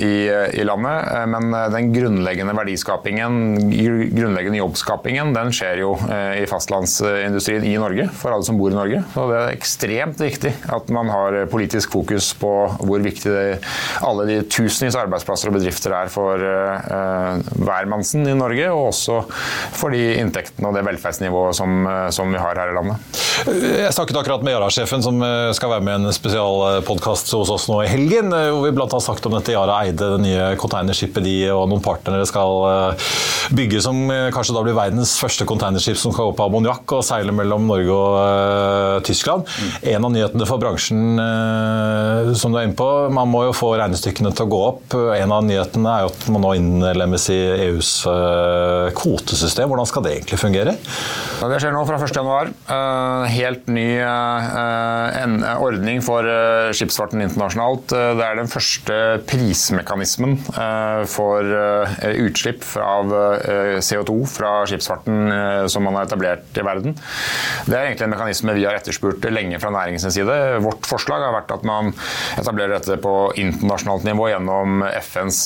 i, 0.00 0.64
landet, 0.66 1.10
men 1.30 1.50
den 1.74 1.90
grunnleggende 1.94 2.54
verdiskapingen, 2.56 3.38
grunnleggende 3.70 4.60
jobbskapingen, 4.60 5.34
den 5.36 5.52
skjer 5.54 5.82
jo 5.82 5.94
i 6.38 6.46
fastlandsindustrien 6.50 7.66
i 7.66 7.76
Norge, 7.80 8.08
for 8.20 8.34
alle 8.34 8.46
som 8.46 8.58
bor 8.60 8.72
i 8.72 8.78
Norge. 8.78 9.02
Og 9.20 9.32
det 9.32 9.40
er 9.40 9.54
ekstremt 9.56 10.20
viktig 10.22 10.54
at 10.70 10.90
man 10.94 11.10
har 11.12 11.40
politisk 11.70 11.92
fokus 11.92 12.32
på 12.34 12.50
hvor 12.82 13.02
viktig 13.04 13.30
det, 13.30 13.60
alle 14.02 14.26
de 14.26 14.38
tusenvis 14.50 14.96
av 14.96 15.06
arbeidsplasser 15.06 15.50
og 15.50 15.56
bedrifter 15.58 15.94
er 15.94 16.10
for 16.10 16.42
uh, 16.42 17.38
hvermannsen 17.54 18.26
i 18.26 18.34
Norge, 18.34 18.66
og 18.74 18.90
også 18.90 19.20
for 19.76 19.94
de 19.94 20.16
inntektene 20.18 20.70
og 20.70 20.74
det 20.74 20.84
velferdsnivået 20.86 21.56
som, 21.56 21.86
som 22.10 22.30
vi 22.32 22.40
har 22.40 22.58
her 22.58 22.72
i 22.72 22.76
landet. 22.76 23.20
Jeg 23.46 23.94
snakket 23.94 24.18
akkurat 24.20 24.42
med 24.44 24.54
Yara-sjefen, 24.56 25.04
som 25.04 25.22
skal 25.56 25.72
være 25.72 25.84
med 25.86 25.94
i 25.94 26.08
en 26.08 26.14
spesialpodkast 26.14 27.30
hos 27.36 27.52
oss 27.54 27.68
nå 27.70 27.80
i 27.84 27.90
helgen, 27.90 28.34
hvor 28.34 28.66
vi 28.66 28.74
blant 28.74 28.90
annet 28.90 28.98
har 28.98 29.06
sagt 29.06 29.28
om 29.28 29.36
dette 29.36 29.54
Yara 29.54 29.78
eide 29.86 30.10
det 30.16 30.20
nye 30.24 30.50
containerskipet 30.60 31.24
de 31.24 31.36
og 31.54 31.68
noen 31.70 31.84
partnere 31.84 32.26
skal 32.28 32.96
bygge, 33.56 33.80
som 33.84 34.02
kanskje 34.34 34.56
da 34.56 34.64
blir 34.66 34.76
verdens 34.76 35.14
første 35.20 35.46
containerskip 35.48 35.98
som 36.00 36.14
skal 36.14 36.30
gå 36.30 36.36
på 36.38 36.48
ammoniakk 36.50 36.96
og 36.98 37.06
seile 37.06 37.34
mellom 37.34 37.68
Norge 37.70 37.96
og 37.96 39.06
Tyskland. 39.08 39.46
Mm. 39.46 39.72
En 39.94 40.08
av 40.08 40.14
nyhetene 40.16 40.48
for 40.48 40.62
bransjen 40.62 41.20
som 42.38 42.52
du 42.52 42.58
er 42.58 42.66
inne 42.68 42.76
på, 42.78 42.86
man 43.14 43.28
må 43.30 43.44
jo 43.48 43.54
få 43.56 43.72
regnestykkene 43.78 44.32
til 44.36 44.46
å 44.46 44.50
gå 44.50 44.60
opp. 44.66 44.96
En 45.16 45.34
av 45.34 45.44
nyhetene 45.46 45.92
er 45.92 46.04
jo 46.04 46.10
at 46.12 46.26
man 46.32 46.44
nå 46.44 46.52
innlemmes 46.58 47.26
i 47.32 47.38
EUs 47.68 47.90
uh, 48.08 48.90
kvotesystem. 48.96 49.70
Hvordan 49.70 49.88
skal 49.88 50.04
det 50.06 50.14
egentlig 50.16 50.40
fungere? 50.40 50.76
Det 51.40 51.60
skjer 51.62 51.74
nå 51.74 51.82
fra 51.88 51.98
1.1. 52.00 52.52
Uh, 52.70 53.26
helt 53.30 53.70
ny 53.72 53.88
ordning 55.60 56.02
for 56.04 56.26
skipsfarten 56.76 57.24
internasjonalt. 57.24 57.90
Det 57.90 58.26
er 58.26 58.38
den 58.38 58.50
første 58.50 58.98
prismekanismen 59.28 60.36
for 61.10 61.54
utslipp 62.10 62.64
av 62.80 63.12
CO2 63.82 64.16
fra 64.30 64.52
skipsfarten 64.68 65.68
som 65.70 65.84
man 65.86 65.98
har 65.98 66.08
etablert 66.08 66.60
i 66.60 66.64
verden. 66.66 66.96
Det 67.66 67.76
er 67.76 67.88
egentlig 67.88 68.08
en 68.08 68.14
mekanisme 68.14 68.56
vi 68.56 68.66
har 68.66 68.78
etterspurt 68.78 69.26
lenge 69.32 69.60
fra 69.62 69.72
næringens 69.74 70.08
side. 70.14 70.38
Vårt 70.64 70.88
forslag 70.88 71.24
har 71.24 71.34
vært 71.36 71.49
at 71.54 71.66
man 71.66 71.92
etablerer 72.38 72.76
dette 72.78 72.98
på 73.02 73.14
internasjonalt 73.40 74.06
nivå 74.06 74.30
gjennom 74.30 74.82
FNs 75.00 75.42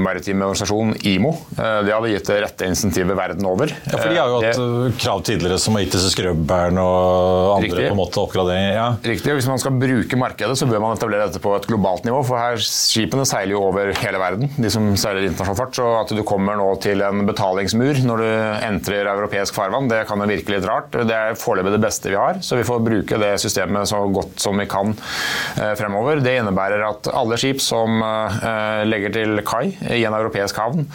maritime 0.00 0.46
organisasjon, 0.46 0.94
IMO. 1.08 1.32
Det 1.56 1.92
hadde 1.92 2.10
gitt 2.12 2.30
det 2.30 2.38
rette 2.44 2.68
insentivet 2.68 3.16
verden 3.18 3.46
over. 3.48 3.72
Ja, 3.86 3.98
for 3.98 4.10
De 4.12 4.18
har 4.20 4.30
jo 4.30 4.40
hatt 4.40 4.60
det, 4.60 4.92
krav 5.02 5.22
tidligere 5.26 5.58
som 5.62 5.76
har 5.76 5.84
gitt 5.84 5.96
disse 5.96 6.10
skrubberen 6.12 6.78
og 6.82 7.56
andre 7.56 7.68
riktig. 7.68 7.86
på 7.88 7.94
en 7.96 8.00
måte 8.00 8.22
oppgraderinger. 8.22 8.72
Ja. 8.76 8.88
Riktig. 9.06 9.32
og 9.32 9.40
Hvis 9.40 9.48
man 9.50 9.62
skal 9.62 9.76
bruke 9.80 10.20
markedet, 10.20 10.56
så 10.58 10.68
bør 10.70 10.82
man 10.84 10.96
etablere 10.96 11.28
dette 11.28 11.42
på 11.42 11.54
et 11.56 11.68
globalt 11.68 12.06
nivå. 12.08 12.22
For 12.26 12.40
her 12.40 12.60
skipene 12.62 13.26
seiler 13.28 13.56
jo 13.56 13.64
over 13.70 13.92
hele 14.00 14.20
verden, 14.22 14.50
de 14.56 14.72
som 14.72 14.88
seiler 14.98 15.26
internasjonal 15.26 15.58
fart. 15.60 15.76
Så 15.76 15.88
at 16.00 16.14
du 16.16 16.22
kommer 16.26 16.58
nå 16.58 16.68
til 16.84 17.02
en 17.04 17.24
betalingsmur 17.28 18.02
når 18.06 18.22
du 18.22 18.28
entrer 18.66 19.10
europeisk 19.12 19.56
farvann, 19.56 19.90
det 19.90 20.04
kan 20.08 20.22
jo 20.22 20.28
virke 20.30 20.54
litt 20.56 20.66
rart. 20.68 20.94
Det 20.96 21.16
er 21.16 21.38
foreløpig 21.38 21.74
det 21.76 21.82
beste 21.84 22.12
vi 22.12 22.18
har, 22.18 22.40
så 22.44 22.58
vi 22.58 22.66
får 22.66 22.84
bruke 22.86 23.20
det 23.20 23.32
systemet 23.42 23.88
så 23.90 24.02
godt 24.12 24.38
som 24.42 24.58
vi 24.60 24.66
kan 24.70 24.92
eh, 24.94 25.05
fremover. 25.78 26.20
Det 26.24 26.36
innebærer 26.40 26.84
at 26.88 27.10
alle 27.12 27.38
skip 27.40 27.60
som 27.62 28.00
eh, 28.02 28.84
legger 28.88 29.14
til 29.14 29.42
kai 29.46 29.70
i 29.96 30.04
en 30.06 30.16
europeisk 30.16 30.58
havn, 30.60 30.86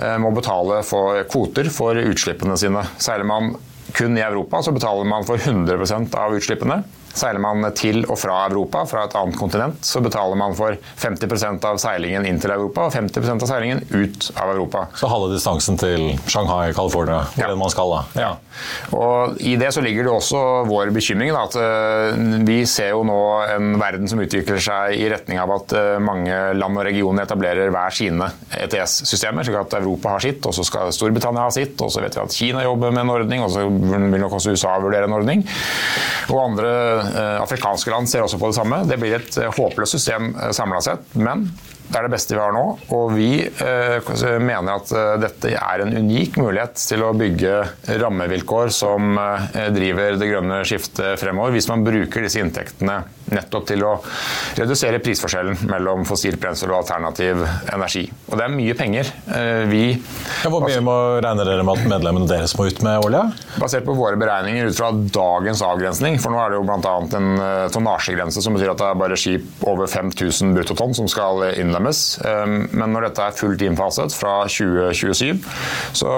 eh, 0.00 0.16
må 0.22 0.32
betale 0.36 0.82
for 0.86 1.22
kvoter 1.30 1.70
for 1.72 1.98
utslippene 1.98 2.58
sine. 2.60 2.84
Seiler 3.00 3.28
man 3.28 3.54
kun 3.96 4.18
i 4.18 4.24
Europa, 4.24 4.62
så 4.62 4.74
betaler 4.74 5.08
man 5.08 5.24
for 5.28 5.40
100 5.40 5.80
av 6.18 6.36
utslippene. 6.36 6.82
Seiler 7.16 7.40
man 7.42 7.64
til 7.76 8.04
og 8.06 8.18
fra 8.20 8.42
Europa, 8.48 8.84
fra 8.88 9.04
et 9.08 9.16
annet 9.18 9.38
kontinent, 9.38 9.80
så 9.84 10.02
betaler 10.04 10.38
man 10.38 10.54
for 10.58 10.76
50% 11.00 11.64
av 11.68 11.80
seilingen 11.82 12.26
inn 12.28 12.40
til 12.42 12.52
Europa 12.54 12.88
og 12.88 12.94
50% 12.94 13.44
av 13.44 13.50
seilingen 13.50 13.82
ut 13.90 14.28
av 14.36 14.52
Europa. 14.54 14.84
Så 14.98 15.10
halve 15.10 15.32
distansen 15.34 15.78
til 15.80 16.10
Shanghai, 16.28 16.72
California, 16.76 17.24
hvor 17.34 17.54
ja. 17.54 17.58
man 17.58 17.72
skal 17.72 17.94
da? 17.94 18.02
Ja. 18.18 18.30
Og 18.96 19.38
I 19.44 19.54
det 19.60 19.70
så 19.74 19.82
ligger 19.84 20.06
det 20.06 20.12
også 20.12 20.42
vår 20.68 20.92
bekymring. 20.94 21.30
Da, 21.34 21.44
at 21.46 21.56
uh, 21.58 22.38
Vi 22.48 22.60
ser 22.66 22.92
jo 22.92 23.04
nå 23.06 23.18
en 23.54 23.76
verden 23.80 24.10
som 24.10 24.20
utvikler 24.22 24.60
seg 24.62 24.98
i 24.98 25.08
retning 25.10 25.40
av 25.42 25.52
at 25.54 25.74
uh, 25.76 25.96
mange 26.02 26.34
land 26.58 26.80
og 26.80 26.86
regioner 26.88 27.26
etablerer 27.26 27.72
hver 27.74 27.94
sine 27.94 28.30
ETS-systemer. 28.58 29.46
slik 29.46 29.60
at 29.60 29.78
Europa 29.80 30.16
har 30.16 30.26
sitt, 30.26 30.42
og 30.46 30.56
så 30.56 30.66
skal 30.66 30.92
Storbritannia 30.94 31.46
ha 31.46 31.54
sitt, 31.54 31.78
og 31.82 31.92
så 31.94 32.02
vet 32.04 32.18
vi 32.18 32.24
at 32.24 32.38
Kina 32.38 32.64
jobber 32.66 32.94
med 32.94 33.04
en 33.04 33.14
ordning, 33.14 33.44
og 33.46 33.52
så 33.54 33.66
vil 33.68 34.18
nok 34.18 34.38
også 34.38 34.54
USA 34.54 34.74
vurdere 34.82 35.08
en 35.08 35.18
ordning. 35.18 35.44
Og 36.28 36.42
andre 36.42 36.74
Eh, 36.97 36.97
afrikanske 37.42 37.92
land 37.92 38.10
ser 38.10 38.24
også 38.24 38.38
på 38.40 38.50
det 38.50 38.58
samme. 38.58 38.82
Det 38.88 38.98
blir 39.00 39.18
et 39.18 39.40
eh, 39.40 39.50
håpløst 39.54 39.98
system 39.98 40.32
eh, 40.36 40.52
samla 40.56 40.80
sett. 40.84 41.04
Men 41.18 41.48
det 41.88 41.96
er 41.96 42.04
det 42.04 42.12
beste 42.12 42.36
vi 42.36 42.42
har 42.42 42.54
nå. 42.54 42.64
Og 42.94 43.12
vi 43.16 43.30
eh, 43.46 44.14
mener 44.44 44.74
at 44.74 44.92
dette 45.22 45.54
er 45.56 45.84
en 45.84 45.94
unik 45.96 46.36
mulighet 46.40 46.80
til 46.80 47.04
å 47.06 47.14
bygge 47.16 47.60
rammevilkår 48.02 48.72
som 48.74 49.16
eh, 49.18 49.68
driver 49.74 50.18
det 50.20 50.32
grønne 50.32 50.64
skiftet 50.68 51.20
fremover, 51.20 51.56
hvis 51.56 51.70
man 51.70 51.86
bruker 51.86 52.26
disse 52.26 52.42
inntektene 52.42 53.02
nettopp 53.34 53.68
til 53.70 53.84
å 53.86 53.94
redusere 54.58 55.00
prisforskjellen 55.04 55.68
mellom 55.70 56.04
fossilt 56.08 56.40
brensel 56.42 56.72
og 56.72 56.82
alternativ 56.82 57.44
energi. 57.74 58.04
Og 58.28 58.38
det 58.38 58.46
er 58.46 58.54
mye 58.54 58.76
penger. 58.78 59.12
Eh, 59.34 59.64
vi 59.70 59.82
ja, 59.94 60.50
Hvor 60.50 60.66
mye 60.66 60.84
må 60.84 60.96
regne 61.24 61.46
dere 61.48 61.66
med 61.66 61.78
at 61.78 61.90
medlemmene 61.94 62.30
deres 62.30 62.56
må 62.58 62.68
ut 62.68 62.82
med 62.86 63.06
olje? 63.06 63.24
Basert 63.58 63.86
på 63.88 63.96
våre 63.98 64.18
beregninger 64.20 64.70
ut 64.70 64.78
fra 64.78 64.92
dagens 64.92 65.64
avgrensning, 65.64 66.18
for 66.22 66.34
nå 66.34 66.42
er 66.42 66.52
det 66.52 66.60
jo 66.60 66.66
bl.a. 66.68 66.94
en 67.18 67.30
tonnasjegrense 67.74 68.42
som 68.44 68.56
betyr 68.56 68.74
at 68.74 68.82
det 68.82 68.90
er 68.90 69.00
bare 69.00 69.18
skip 69.18 69.66
over 69.68 69.90
5000 69.90 70.54
bruttotonn 70.56 70.96
som 70.96 71.08
skal 71.10 71.46
innlemmes 71.48 71.78
innlemmes. 71.78 72.20
Ehm, 72.24 72.68
men 72.72 72.92
når 72.92 73.08
dette 73.08 73.26
er 73.26 73.36
fullt 73.36 73.62
innfaset 73.62 74.14
fra 74.14 74.46
2027, 74.48 75.44
så 75.92 76.10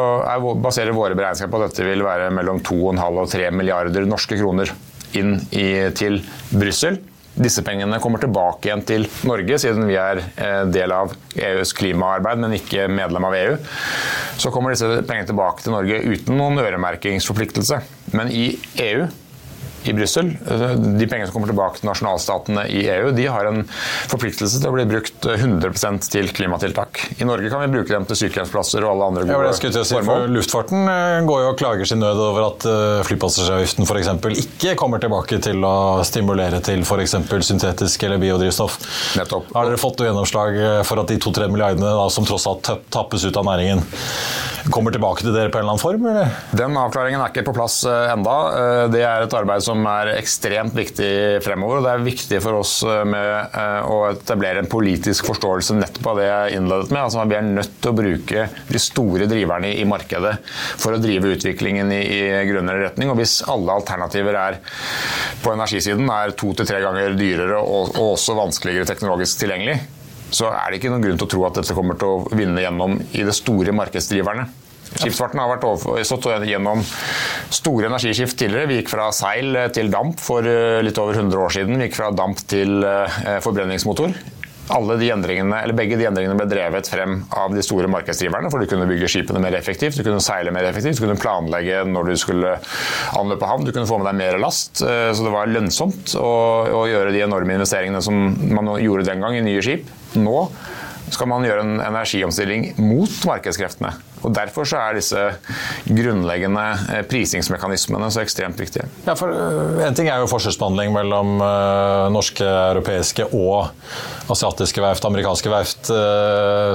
baserer 0.62 0.97
våre 0.97 1.14
beregninger 1.14 1.50
på 1.50 1.61
at 1.61 1.71
dette 1.71 1.87
vil 1.87 2.05
være 2.05 2.31
mellom 2.35 2.61
2,5 2.61 3.21
og 3.21 3.29
3 3.31 3.50
milliarder 3.55 4.07
norske 4.09 4.38
kroner 4.38 4.73
inn 5.19 5.38
i, 5.50 5.88
til 5.97 6.21
Brussel. 6.50 7.00
Disse 7.40 7.62
pengene 7.64 8.00
kommer 8.02 8.21
tilbake 8.21 8.69
igjen 8.69 8.83
til 8.87 9.07
Norge, 9.29 9.59
siden 9.62 9.87
vi 9.88 9.97
er 10.00 10.19
eh, 10.21 10.64
del 10.69 10.93
av 10.93 11.14
EUs 11.38 11.73
klimaarbeid, 11.79 12.43
men 12.43 12.57
ikke 12.59 12.88
medlem 12.90 13.29
av 13.29 13.37
EU. 13.38 13.57
Så 14.40 14.52
kommer 14.52 14.75
disse 14.75 14.88
pengene 15.07 15.29
tilbake 15.31 15.64
til 15.64 15.76
Norge 15.76 16.02
uten 16.11 16.37
noen 16.40 16.61
øremerkingsforpliktelse. 16.61 17.81
Men 18.19 18.33
i 18.35 18.50
EU 18.83 19.07
i 19.88 19.94
Brussel. 19.96 20.32
De 20.40 21.06
pengene 21.08 21.28
som 21.28 21.37
kommer 21.37 21.50
tilbake 21.50 21.80
til 21.80 21.88
nasjonalstatene 21.88 22.66
i 22.68 22.82
EU, 22.90 23.10
de 23.16 23.26
har 23.30 23.49
en 23.49 23.62
forpliktelse 24.10 24.60
til 24.60 24.70
å 24.70 24.75
bli 24.75 24.87
brukt 24.90 25.26
100% 25.26 26.10
til 26.12 26.30
klimatiltak. 26.34 27.00
I 27.20 27.28
Norge 27.28 27.50
kan 27.52 27.62
vi 27.64 27.70
bruke 27.72 27.92
dem 27.92 28.06
til 28.08 28.18
sykehjemsplasser 28.25 28.84
og 28.84 28.94
alle 28.94 29.08
andre 29.10 29.26
gode 29.28 29.50
ja, 29.50 29.54
si, 29.54 29.94
formål. 29.94 30.26
Luftfarten 30.34 30.90
eh, 30.90 31.20
går 31.28 31.44
jo 31.44 31.50
og 31.52 31.58
klager 31.60 31.88
sin 31.88 32.02
nød 32.02 32.20
over 32.25 32.49
at 32.50 32.66
eh, 32.68 33.00
flypassasjeravgiften 33.08 33.88
f.eks. 33.88 34.10
ikke 34.44 34.76
kommer 34.80 35.02
tilbake 35.02 35.40
til 35.44 35.64
å 35.66 35.75
stimulere 36.06 36.60
til 36.64 36.84
f.eks. 36.84 37.16
syntetisk 37.46 38.06
eller 38.08 38.20
biodrivstoff. 38.22 38.78
Nettopp. 39.20 39.52
Har 39.56 39.70
dere 39.70 39.80
fått 39.80 40.04
gjennomslag 40.04 40.58
eh, 40.58 40.80
for 40.88 41.02
at 41.02 41.12
de 41.12 41.20
to-tre 41.22 41.49
milliardene 41.52 41.94
da, 42.00 42.08
som 42.12 42.26
tross 42.28 42.49
alt 42.50 42.72
tappes 42.92 43.26
ut 43.26 43.37
av 43.37 43.46
næringen, 43.49 43.84
kommer 44.70 44.92
tilbake 44.92 45.25
til 45.25 45.34
dere 45.34 45.52
på 45.52 45.60
en 45.60 45.64
eller 45.64 45.76
annen 45.76 45.82
form? 45.82 46.08
Eller? 46.10 46.34
Den 46.56 46.76
avklaringen 46.78 47.22
er 47.22 47.32
ikke 47.32 47.46
på 47.49 47.56
plass 47.56 47.82
enda. 47.88 48.34
Det 48.92 49.00
er 49.06 49.25
et 49.25 49.34
arbeid 49.37 49.64
som 49.64 49.70
som 49.71 49.87
er 49.91 50.15
ekstremt 50.17 50.75
viktig 50.77 51.11
fremover. 51.45 51.79
og 51.79 51.87
Det 51.87 51.93
er 51.93 52.07
viktig 52.07 52.41
for 52.43 52.61
oss 52.61 52.75
eh, 52.87 53.03
med 53.09 53.29
eh, 53.57 53.87
å 53.87 53.99
etablere 54.11 54.62
en 54.62 54.71
politisk 54.71 55.29
forståelse 55.31 55.77
nettopp 55.79 56.11
av 56.12 56.21
det 56.21 56.27
jeg 56.27 56.59
innledet 56.59 56.91
med. 56.93 57.03
Altså, 57.05 57.27
vi 57.31 57.39
er 57.39 57.47
nødt 57.47 57.77
til 57.79 57.93
å 57.93 57.99
bruke 58.00 58.47
de 58.71 58.83
store 58.83 59.29
driverne 59.31 59.73
i 59.77 59.87
markedet 59.89 60.37
for 60.81 60.97
å 60.97 61.03
drive 61.03 61.35
utviklingen 61.37 61.93
i, 61.95 62.00
i 62.03 62.43
grønnere 62.50 62.89
retning. 62.89 63.12
og 63.12 63.21
Hvis 63.21 63.41
alle 63.50 63.79
alternativer 63.79 64.41
er 64.41 64.61
på 65.45 65.55
energisiden 65.55 66.11
er 66.12 66.35
to 66.39 66.53
til 66.57 66.69
tre 66.69 66.83
ganger 66.85 67.17
dyrere 67.19 67.61
og, 67.62 67.95
og 67.95 68.17
også 68.17 68.37
vanskeligere 68.39 68.89
teknologisk 68.91 69.45
tilgjengelig, 69.45 69.79
så 70.31 70.50
er 70.53 70.71
det 70.71 70.79
ikke 70.79 70.93
noen 70.93 71.05
grunn 71.05 71.19
til 71.19 71.27
å 71.27 71.31
tro 71.33 71.47
at 71.49 71.57
dette 71.59 71.75
kommer 71.75 71.99
til 71.99 72.11
å 72.11 72.39
vinne 72.39 72.62
gjennom 72.62 72.99
i 73.19 73.25
det 73.27 73.35
store 73.35 73.75
markedsdriverne. 73.75 74.47
Skipsfarten 74.99 75.38
har 75.38 75.52
vært 75.52 76.06
stått 76.09 76.26
gjennom 76.49 76.82
store 77.54 77.90
energiskift 77.90 78.38
tidligere. 78.40 78.68
Vi 78.70 78.80
gikk 78.80 78.90
fra 78.92 79.11
seil 79.14 79.54
til 79.75 79.90
damp 79.92 80.18
for 80.23 80.47
eh, 80.47 80.80
litt 80.85 80.99
over 80.99 81.18
100 81.18 81.38
år 81.38 81.54
siden. 81.54 81.78
Vi 81.78 81.88
gikk 81.88 81.99
fra 82.00 82.11
damp 82.14 82.42
til 82.50 82.82
eh, 82.85 83.38
forbrenningsmotor. 83.44 84.14
De 84.70 85.75
Begge 85.75 85.97
de 85.99 86.06
endringene 86.06 86.37
ble 86.38 86.47
drevet 86.47 86.87
frem 86.87 87.16
av 87.35 87.54
de 87.54 87.62
store 87.64 87.88
markedsdriverne, 87.90 88.50
for 88.52 88.62
du 88.62 88.70
kunne 88.70 88.87
bygge 88.87 89.09
skipene 89.11 89.42
mer 89.42 89.56
effektivt, 89.59 89.99
du 89.99 90.04
kunne 90.06 90.23
seile 90.23 90.52
mer 90.54 90.68
effektivt, 90.68 91.00
du 91.00 91.09
kunne 91.09 91.18
planlegge 91.18 91.80
når 91.90 92.12
du 92.12 92.14
skulle 92.20 92.52
anløpe 93.18 93.49
havn, 93.50 93.66
du 93.66 93.73
kunne 93.75 93.88
få 93.90 93.99
med 93.99 94.06
deg 94.12 94.18
mer 94.20 94.38
last. 94.42 94.78
Eh, 94.85 95.11
så 95.11 95.26
det 95.26 95.32
var 95.35 95.50
lønnsomt 95.50 96.14
å, 96.18 96.35
å 96.82 96.85
gjøre 96.90 97.14
de 97.14 97.25
enorme 97.26 97.59
investeringene 97.59 98.02
som 98.04 98.30
man 98.54 98.70
gjorde 98.78 99.09
den 99.11 99.26
gang 99.26 99.38
i 99.38 99.42
nye 99.47 99.64
skip. 99.64 99.90
Nå 100.18 100.44
skal 101.11 101.26
man 101.32 101.42
gjøre 101.47 101.66
en 101.66 101.82
energiomstilling 101.82 102.70
mot 102.78 103.11
markedskreftene. 103.26 103.97
Og 104.21 104.35
Derfor 104.37 104.69
så 104.69 104.81
er 104.81 104.99
disse 104.99 105.21
grunnleggende 105.89 106.65
eh, 106.93 107.03
prisingsmekanismene 107.09 108.11
så 108.12 108.23
ekstremt 108.25 108.61
viktige. 108.61 108.87
Ja, 109.07 109.17
for 109.19 109.33
uh, 109.33 109.81
En 109.87 109.97
ting 109.97 110.11
er 110.11 110.21
jo 110.21 110.29
forskjellsbehandling 110.31 110.93
mellom 110.95 111.41
uh, 111.41 112.09
norske, 112.12 112.45
europeiske 112.45 113.31
og 113.31 113.71
asiatiske 114.31 114.83
verft, 114.83 115.03
amerikanske 115.09 115.50
verft, 115.50 115.89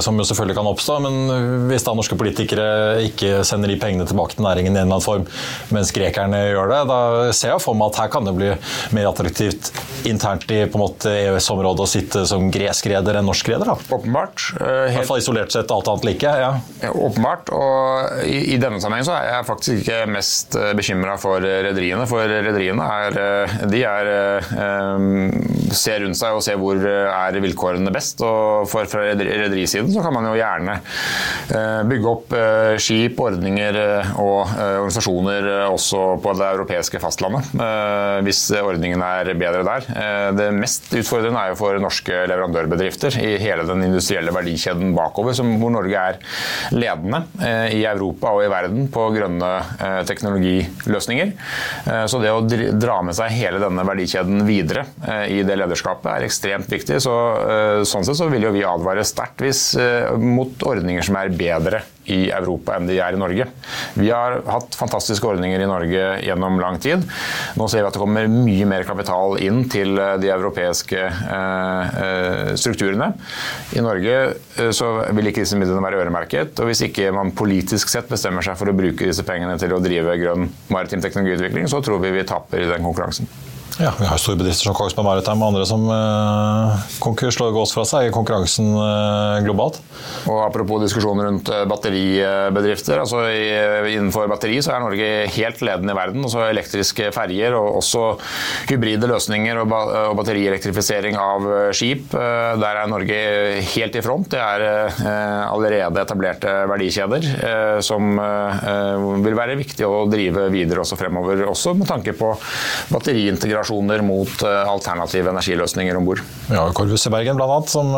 som 0.04 0.18
jo 0.20 0.26
selvfølgelig 0.28 0.58
kan 0.58 0.68
oppstå. 0.68 0.98
Men 1.06 1.70
hvis 1.70 1.86
da 1.88 1.94
norske 1.96 2.18
politikere 2.20 3.06
ikke 3.06 3.46
sender 3.48 3.72
de 3.72 3.78
pengene 3.80 4.04
tilbake 4.10 4.36
til 4.36 4.44
næringen 4.44 4.76
i 4.76 4.82
en 4.82 4.90
eller 4.90 4.98
annen 4.98 5.06
form, 5.06 5.24
mens 5.72 5.94
grekerne 5.96 6.42
gjør 6.50 6.74
det, 6.74 6.82
da 6.90 6.98
ser 7.32 7.54
jeg 7.54 7.64
for 7.64 7.80
meg 7.80 7.94
at 7.94 8.02
her 8.02 8.12
kan 8.12 8.28
det 8.28 8.36
bli 8.36 8.50
mer 8.98 9.08
attraktivt 9.08 9.72
internt 10.04 10.52
i 10.52 10.66
på 10.68 10.76
en 10.76 10.84
måte 10.84 11.16
EØS-området 11.16 11.86
å 11.86 11.88
sitte 11.88 12.26
som 12.28 12.50
gresk 12.52 12.92
reder 12.92 13.22
enn 13.22 13.30
norsk 13.32 13.54
reder? 13.54 13.72
Åpenbart. 13.72 14.50
I 14.60 14.98
hvert 14.98 15.08
fall 15.14 15.24
isolert 15.24 15.56
sett 15.56 15.72
alt 15.72 15.88
annet 15.94 16.10
like. 16.12 16.36
ja. 16.44 16.52
Åpenbart. 16.92 17.35
Og 17.56 18.24
i, 18.26 18.56
i 18.56 18.60
denne 18.62 18.80
sammenheng 18.82 19.08
er 19.12 19.30
jeg 19.32 19.48
faktisk 19.48 19.84
ikke 19.84 20.00
mest 20.12 20.58
bekymra 20.78 21.18
for 21.22 21.44
rederiene. 21.44 22.08
For 22.10 22.26
rederiene 22.30 22.86
er, 22.86 23.18
de 23.72 23.82
er, 23.88 24.12
ser 25.76 26.04
rundt 26.04 26.20
seg 26.20 26.38
og 26.38 26.44
ser 26.46 26.60
hvor 26.62 26.80
er 26.86 27.40
vilkårene 27.44 27.94
best. 27.94 28.24
Og 28.26 28.70
for, 28.72 28.88
fra 28.90 29.06
rederisiden 29.16 29.92
så 29.94 30.04
kan 30.06 30.16
man 30.16 30.30
jo 30.30 30.36
gjerne 30.40 30.80
bygge 31.90 32.12
opp 32.12 32.36
skip, 32.82 33.20
ordninger 33.22 33.80
og 34.22 34.56
organisasjoner 34.56 35.50
også 35.70 36.06
på 36.24 36.36
det 36.40 36.50
europeiske 36.56 37.02
fastlandet. 37.04 37.52
Hvis 38.26 38.48
ordningen 38.62 39.04
er 39.06 39.34
bedre 39.38 39.64
der. 39.68 39.90
Det 40.38 40.50
mest 40.56 40.92
utfordrende 40.96 41.42
er 41.42 41.54
jo 41.54 41.60
for 41.60 41.80
norske 41.82 42.26
leverandørbedrifter 42.32 43.20
i 43.22 43.36
hele 43.42 43.66
den 43.68 43.86
industrielle 43.88 44.34
verdikjeden 44.36 44.96
bakover, 44.98 45.36
hvor 45.60 45.74
Norge 45.74 46.06
er 46.12 46.20
ledende 46.76 47.25
i 47.72 47.82
Europa 47.86 48.32
og 48.36 48.44
i 48.46 48.52
verden 48.52 48.88
på 48.94 49.08
grønne 49.16 49.52
teknologiløsninger. 50.08 51.34
Så 52.10 52.22
det 52.22 52.32
å 52.34 52.44
dra 52.46 53.00
med 53.06 53.18
seg 53.18 53.34
hele 53.36 53.62
denne 53.64 53.86
verdikjeden 53.88 54.46
videre 54.48 54.86
i 55.32 55.42
det 55.46 55.58
lederskapet 55.60 56.12
er 56.14 56.28
ekstremt 56.28 56.72
viktig. 56.72 57.02
Så, 57.04 57.16
sånn 57.88 58.08
sett 58.08 58.20
så 58.20 58.30
vil 58.32 58.48
jo 58.48 58.54
vi 58.56 58.64
advare 58.68 59.06
sterkt 59.08 59.44
mot 60.22 60.64
ordninger 60.66 61.06
som 61.06 61.20
er 61.20 61.34
bedre 61.36 61.84
i 62.12 62.30
Europa 62.30 62.76
enn 62.76 62.90
de 62.90 62.98
er 63.02 63.16
i 63.16 63.20
Norge. 63.20 63.48
Vi 63.98 64.10
har 64.12 64.40
hatt 64.50 64.78
fantastiske 64.78 65.28
ordninger 65.28 65.62
i 65.62 65.70
Norge 65.70 66.04
gjennom 66.26 66.60
lang 66.62 66.80
tid. 66.84 67.06
Nå 67.60 67.68
ser 67.72 67.84
vi 67.84 67.90
at 67.90 67.96
det 67.96 68.02
kommer 68.02 68.30
mye 68.32 68.68
mer 68.70 68.86
kapital 68.88 69.40
inn 69.44 69.64
til 69.72 69.96
de 69.96 70.32
europeiske 70.34 71.08
strukturene. 72.62 73.12
I 73.76 73.84
Norge 73.86 74.72
så 74.76 74.92
vil 75.16 75.32
ikke 75.32 75.46
disse 75.46 75.60
midlene 75.60 75.84
være 75.86 76.04
øremerket. 76.04 76.60
og 76.60 76.70
Hvis 76.70 76.86
ikke 76.90 77.12
man 77.16 77.34
politisk 77.36 77.92
sett 77.92 78.10
bestemmer 78.12 78.46
seg 78.46 78.60
for 78.60 78.72
å 78.72 78.78
bruke 78.78 79.08
disse 79.10 79.26
pengene 79.28 79.58
til 79.62 79.74
å 79.76 79.82
drive 79.84 80.18
grønn 80.22 80.50
maritim 80.74 81.04
teknologiutvikling, 81.04 81.70
så 81.72 81.82
tror 81.86 82.04
vi 82.04 82.16
vi 82.16 82.28
taper 82.28 82.64
i 82.64 82.72
den 82.72 82.86
konkurransen. 82.86 83.30
Ja, 83.76 83.92
Vi 84.00 84.06
har 84.08 84.16
store 84.22 84.38
bedrifter 84.40 84.70
som 84.70 84.76
Kongsberg 84.78 85.04
Maritime 85.04 85.44
og 85.44 85.52
andre 85.52 85.66
som 85.68 85.82
eh, 85.92 87.32
slår 87.36 87.52
gås 87.52 87.74
fra 87.76 87.84
seg 87.84 88.08
i 88.08 88.12
konkurransen 88.16 88.70
eh, 88.72 89.40
globalt. 89.44 89.82
Og 90.32 90.38
Apropos 90.46 90.80
diskusjoner 90.86 91.28
rundt 91.28 91.50
batteribedrifter. 91.68 93.02
altså 93.02 93.26
i, 93.28 93.50
Innenfor 93.98 94.30
batteri 94.32 94.62
så 94.64 94.72
er 94.78 94.84
Norge 94.86 95.10
helt 95.36 95.64
ledende 95.68 95.92
i 95.92 95.98
verden. 95.98 96.24
altså 96.24 96.46
Elektriske 96.48 97.10
ferjer 97.16 97.58
og 97.58 97.82
også 97.82 98.04
hybride 98.70 99.10
løsninger 99.12 99.60
og, 99.60 99.68
ba 99.74 99.82
og 100.06 100.16
batterielektrifisering 100.22 101.20
av 101.20 101.50
skip. 101.76 102.16
Eh, 102.16 102.56
der 102.64 102.80
er 102.80 102.92
Norge 102.94 103.20
helt 103.76 104.00
i 104.00 104.06
front. 104.06 104.32
Det 104.32 104.40
er 104.40 104.96
allerede 105.52 106.00
etablerte 106.06 106.56
verdikjeder 106.72 107.82
som 107.84 108.16
vil 109.26 109.36
være 109.38 109.58
viktig 109.60 109.86
å 109.88 110.06
drive 110.10 110.48
videre 110.54 110.82
også 110.86 110.98
fremover. 111.00 111.44
Også 111.52 111.76
med 111.76 111.90
tanke 111.92 112.16
på 112.16 112.32
batteriintegrasjon 112.94 113.55
operasjoner 113.56 114.04
mot 114.06 114.44
eh, 114.44 114.70
alternative 114.70 115.32
energiløsninger 115.32 115.98
om 115.98 116.08
bord. 116.08 116.22
Ja, 116.52 116.66
Korvus 116.76 117.08
i 117.08 117.12
Bergen 117.14 117.40
bl.a., 117.40 117.60
som 117.68 117.94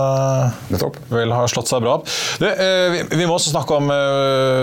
Nettopp. 0.71 0.99
vel 1.11 1.33
har 1.33 1.49
slått 1.51 1.69
seg 1.71 1.81
bra 1.83 1.97
opp. 1.97 2.07
Det, 2.39 2.51
uh, 2.53 2.97
vi, 3.11 3.25
må 3.25 3.35
også 3.35 3.51
snakke 3.51 3.77
om 3.77 3.89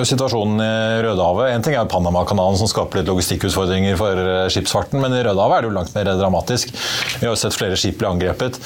situasjonen 0.06 0.62
i 0.62 1.02
Rødehavet. 1.04 1.50
En 1.52 1.64
ting 1.64 1.76
er 1.76 1.90
Panamakanalen 1.90 2.58
som 2.60 2.70
skaper 2.70 3.00
litt 3.00 3.10
logistikkutfordringer 3.10 3.98
for 4.00 4.48
skipsfarten, 4.52 5.02
men 5.02 5.16
i 5.16 5.22
Rødehavet 5.26 5.58
er 5.58 5.64
det 5.64 5.70
jo 5.70 5.76
langt 5.76 5.94
mer 5.96 6.12
dramatisk. 6.14 6.72
Vi 7.18 7.26
har 7.26 7.34
jo 7.34 7.40
sett 7.40 7.56
flere 7.56 7.78
skip 7.80 7.98
bli 8.00 8.08
angrepet. 8.08 8.60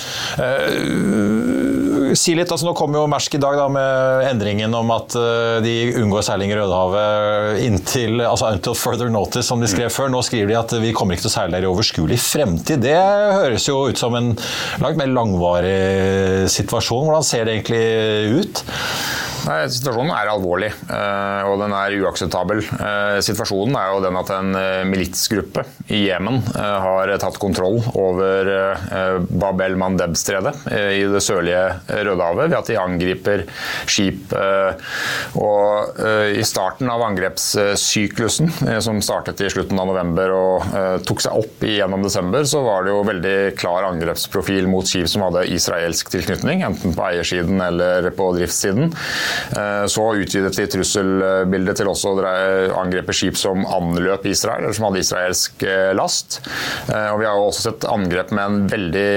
Si 2.16 2.34
litt, 2.36 2.50
altså 2.52 2.68
Nå 2.68 2.74
kom 2.78 2.94
jo 2.96 3.06
Mersk 3.10 3.36
i 3.36 3.40
dag 3.42 3.56
da, 3.58 3.66
med 3.72 4.24
endringen 4.28 4.74
om 4.76 4.92
at 4.94 5.16
de 5.64 5.74
unngår 6.00 6.24
seiling 6.26 6.52
i 6.52 6.58
Rødehavet 6.58 7.62
inntil 7.66 8.22
altså 8.24 8.52
until 8.54 8.76
further 8.78 9.12
notice, 9.12 9.46
som 9.48 9.62
de 9.62 9.70
skrev 9.70 9.92
før. 9.92 10.10
Nå 10.12 10.22
skriver 10.26 10.52
de 10.52 10.58
at 10.60 10.74
vi 10.82 10.92
kommer 10.96 11.16
ikke 11.16 11.26
til 11.26 11.32
å 11.32 11.36
seile 11.36 11.56
der 11.56 11.66
i 11.66 11.70
overskuelig 11.70 12.20
fremtid. 12.22 12.84
Det 12.84 12.96
høres 12.96 13.68
jo 13.68 13.80
ut 13.88 14.00
som 14.00 14.16
en 14.18 14.34
langt 14.82 15.00
mer 15.00 15.10
langvarig 15.12 16.48
situasjon. 16.52 17.08
Hvordan 17.08 17.26
ser 17.26 17.48
det 17.48 17.58
egentlig 17.58 18.42
ut? 18.42 18.64
Nei, 19.46 19.58
situasjonen 19.70 20.10
er 20.12 20.30
alvorlig, 20.32 20.68
eh, 20.90 21.46
og 21.46 21.60
den 21.62 21.74
er 21.76 21.94
uakseptabel. 22.02 22.62
Eh, 22.64 23.18
situasjonen 23.24 23.76
er 23.78 23.92
jo 23.92 24.00
den 24.02 24.18
at 24.18 24.32
en 24.34 24.58
eh, 24.58 24.82
militsgruppe 24.88 25.64
i 25.94 26.02
Jemen 26.08 26.40
har 26.58 27.10
tatt 27.20 27.38
kontroll 27.40 27.78
over 27.96 28.48
Bab 29.40 29.60
el 29.64 29.76
Mandeb-stredet 29.80 30.52
i 30.68 31.00
det 31.08 31.20
sørlige 31.24 31.62
Rødehavet 31.88 32.50
ved 32.50 32.56
at 32.58 32.68
de 32.68 32.76
angriper 32.80 33.44
skip. 33.88 34.34
Og 35.40 36.00
I 36.38 36.44
starten 36.46 36.90
av 36.92 37.04
angrepssyklusen, 37.06 38.52
som 38.84 39.00
startet 39.04 39.40
i 39.44 39.50
slutten 39.52 39.80
av 39.80 39.88
november 39.90 40.34
og 40.36 40.76
tok 41.08 41.24
seg 41.24 41.40
opp 41.40 41.64
gjennom 41.64 42.04
desember, 42.04 42.44
så 42.48 42.62
var 42.66 42.84
det 42.84 42.92
jo 42.92 43.06
veldig 43.08 43.36
klar 43.60 43.88
angrepsprofil 43.88 44.68
mot 44.70 44.88
skip 44.88 45.08
som 45.08 45.24
hadde 45.24 45.46
israelsk 45.54 46.12
tilknytning, 46.12 46.66
enten 46.68 46.96
på 46.96 47.08
eiersiden 47.08 47.64
eller 47.64 48.10
på 48.18 48.28
driftssiden. 48.36 48.92
Eh, 49.56 49.86
så 49.86 50.04
utvidet 50.14 50.56
de 50.56 50.66
trusselbildet 50.72 51.78
til 51.80 51.90
også 51.90 52.12
å 52.14 52.26
angrepe 52.80 53.14
skip 53.16 53.38
som 53.38 53.64
anløp 53.66 54.26
Israel, 54.28 54.64
eller 54.64 54.76
som 54.76 54.88
hadde 54.88 55.02
israelsk 55.02 55.64
eh, 55.66 55.92
last. 55.96 56.40
Eh, 56.88 57.08
og 57.12 57.20
vi 57.22 57.28
har 57.28 57.40
også 57.40 57.68
sett 57.68 57.88
angrep 57.88 58.32
med 58.34 58.44
en 58.44 58.58
veldig, 58.68 59.08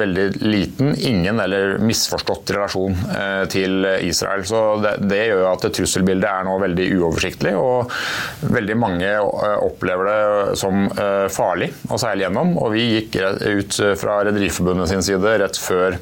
veldig 0.00 0.26
liten, 0.42 0.92
ingen 0.96 1.40
eller 1.40 1.78
misforstått 1.82 2.52
relasjon 2.54 2.96
til 3.52 3.86
Israel. 4.06 4.42
Så 4.46 4.60
det, 4.82 4.94
det 5.10 5.20
gjør 5.30 5.46
at 5.52 5.66
trusselbildet 5.76 6.28
er 6.28 6.46
nå 6.46 6.56
veldig 6.62 6.86
uoversiktlig, 6.98 7.54
og 7.58 7.90
veldig 8.52 8.76
mange 8.80 9.12
opplever 9.20 10.10
det 10.10 10.58
som 10.60 10.86
farlig 11.32 11.70
å 11.90 11.98
seile 12.00 12.26
gjennom. 12.26 12.54
Og 12.60 12.74
vi 12.74 12.86
gikk 12.96 13.18
ut 13.20 13.80
fra 14.00 14.20
Rederiforbundet 14.26 14.92
sin 14.92 15.04
side 15.06 15.36
rett 15.42 15.58
før 15.60 15.98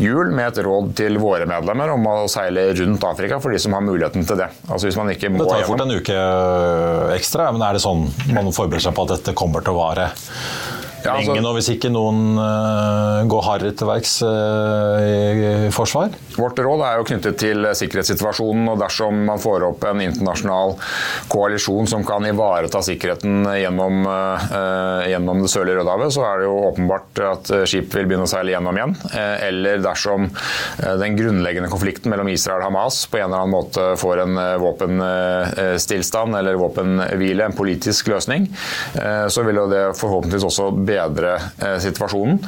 jul 0.00 0.32
med 0.32 0.48
et 0.48 0.62
råd 0.64 0.92
til 0.98 1.18
våre 1.22 1.46
medlemmer 1.48 1.92
om 1.94 2.08
å 2.08 2.16
seile 2.30 2.41
seile 2.42 2.66
rundt 2.74 3.04
Afrika 3.06 3.40
for 3.40 3.54
de 3.54 3.60
som 3.62 3.74
har 3.76 3.84
muligheten 3.84 4.26
til 4.26 4.38
det. 4.40 4.50
Altså 4.68 4.88
hvis 4.88 4.98
man 4.98 5.12
ikke 5.14 5.30
må 5.32 5.42
det 5.44 5.50
tar 5.52 5.66
fort 5.68 5.84
en 5.84 5.96
uke 5.96 6.20
ekstra, 7.16 7.50
men 7.54 7.64
er 7.66 7.78
det 7.78 7.84
sånn 7.84 8.06
man 8.34 8.52
forbereder 8.54 8.88
seg 8.88 8.96
på 8.96 9.06
at 9.06 9.16
dette 9.16 9.36
kommer 9.38 9.64
til 9.64 9.76
å 9.76 9.80
vare? 9.82 10.10
Ja, 11.02 11.16
altså, 11.16 11.32
lenge 11.32 11.42
nå, 11.42 11.52
hvis 11.56 11.68
ikke 11.72 11.90
noen 11.90 12.36
uh, 12.38 13.22
går 13.30 13.44
hardere 13.46 13.74
til 13.74 13.88
verks 13.88 14.14
uh, 14.22 14.98
i, 15.02 15.14
i, 15.66 15.70
forsvar? 15.74 16.12
Vårt 16.36 16.60
råd 16.62 16.84
er 16.86 17.00
jo 17.00 17.06
knyttet 17.08 17.38
til 17.42 17.66
sikkerhetssituasjonen. 17.78 18.68
og 18.70 18.78
Dersom 18.82 19.22
man 19.26 19.42
får 19.42 19.66
opp 19.66 19.86
en 19.90 20.02
internasjonal 20.04 20.76
koalisjon 21.32 21.90
som 21.90 22.06
kan 22.06 22.26
ivareta 22.28 22.82
sikkerheten 22.86 23.48
gjennom, 23.58 24.06
uh, 24.06 25.02
gjennom 25.10 25.42
det 25.42 25.50
sørlige 25.52 25.80
Rødehavet, 25.80 26.14
så 26.14 26.26
er 26.28 26.42
det 26.42 26.46
jo 26.46 26.60
åpenbart 26.68 27.22
at 27.26 27.52
skip 27.70 27.90
vil 27.96 28.06
begynne 28.06 28.28
å 28.28 28.30
seile 28.30 28.54
gjennom 28.54 28.78
igjen. 28.78 28.94
Eller 29.12 29.82
dersom 29.82 30.28
den 31.00 31.16
grunnleggende 31.16 31.70
konflikten 31.72 32.12
mellom 32.12 32.28
Israel 32.30 32.62
og 32.62 32.68
Hamas 32.68 33.02
på 33.10 33.18
en 33.18 33.26
eller 33.26 33.42
annen 33.42 33.54
måte 33.54 33.86
får 34.00 34.22
en 34.22 34.40
våpenstillstand 34.62 36.36
eller 36.38 36.60
våpenhvile, 36.60 37.48
en 37.48 37.56
politisk 37.56 38.10
løsning, 38.12 38.46
så 38.92 39.44
vil 39.46 39.60
jo 39.62 39.66
det 39.70 39.82
forhåpentligvis 39.98 40.46
også 40.48 40.68
bedre 40.92 41.34
eh, 41.62 41.78
situasjonen. 41.82 42.38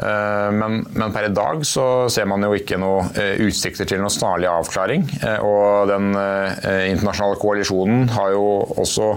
Eh, 0.00 0.48
men, 0.56 0.80
men, 0.94 1.12
per 1.14 1.28
i 1.28 1.32
dag 1.34 1.62
så 1.66 1.86
ser 2.12 2.28
man 2.30 2.44
jo 2.46 2.54
ikke 2.56 2.78
noe 2.80 3.04
eh, 3.18 3.36
utsikter 3.46 3.88
til 3.88 4.02
noen 4.02 4.12
snarlig 4.12 4.48
avklaring. 4.50 5.06
Og 5.44 5.90
den 5.90 6.10
internasjonale 6.12 7.38
koalisjonen 7.40 8.08
har 8.14 8.32
jo 8.34 8.44
også 8.80 9.08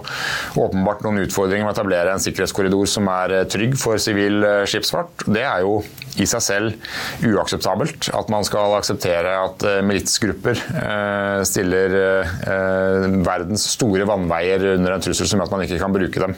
åpenbart 0.60 1.04
noen 1.06 1.24
utfordringer 1.24 1.66
med 1.66 1.74
å 1.74 1.76
etablere 1.76 2.14
en 2.14 2.24
sikkerhetskorridor 2.24 2.90
som 2.90 3.10
er 3.12 3.36
trygg 3.52 3.76
for 3.80 4.02
sivil 4.02 4.44
skipsfart. 4.70 5.26
Det 5.28 5.44
er 5.46 5.64
jo 5.66 5.82
i 6.22 6.28
seg 6.30 6.44
selv 6.46 7.26
uakseptabelt. 7.26 8.10
At 8.16 8.30
man 8.34 8.46
skal 8.48 8.76
akseptere 8.78 9.34
at 9.42 9.66
militsgrupper 9.86 10.60
stiller 11.48 11.96
verdens 13.26 13.66
store 13.74 14.08
vannveier 14.10 14.68
under 14.76 14.96
en 14.96 15.04
trussel 15.04 15.30
som 15.30 15.42
gjør 15.42 15.50
at 15.50 15.56
man 15.56 15.66
ikke 15.66 15.82
kan 15.82 15.96
bruke 15.96 16.24
dem. 16.26 16.38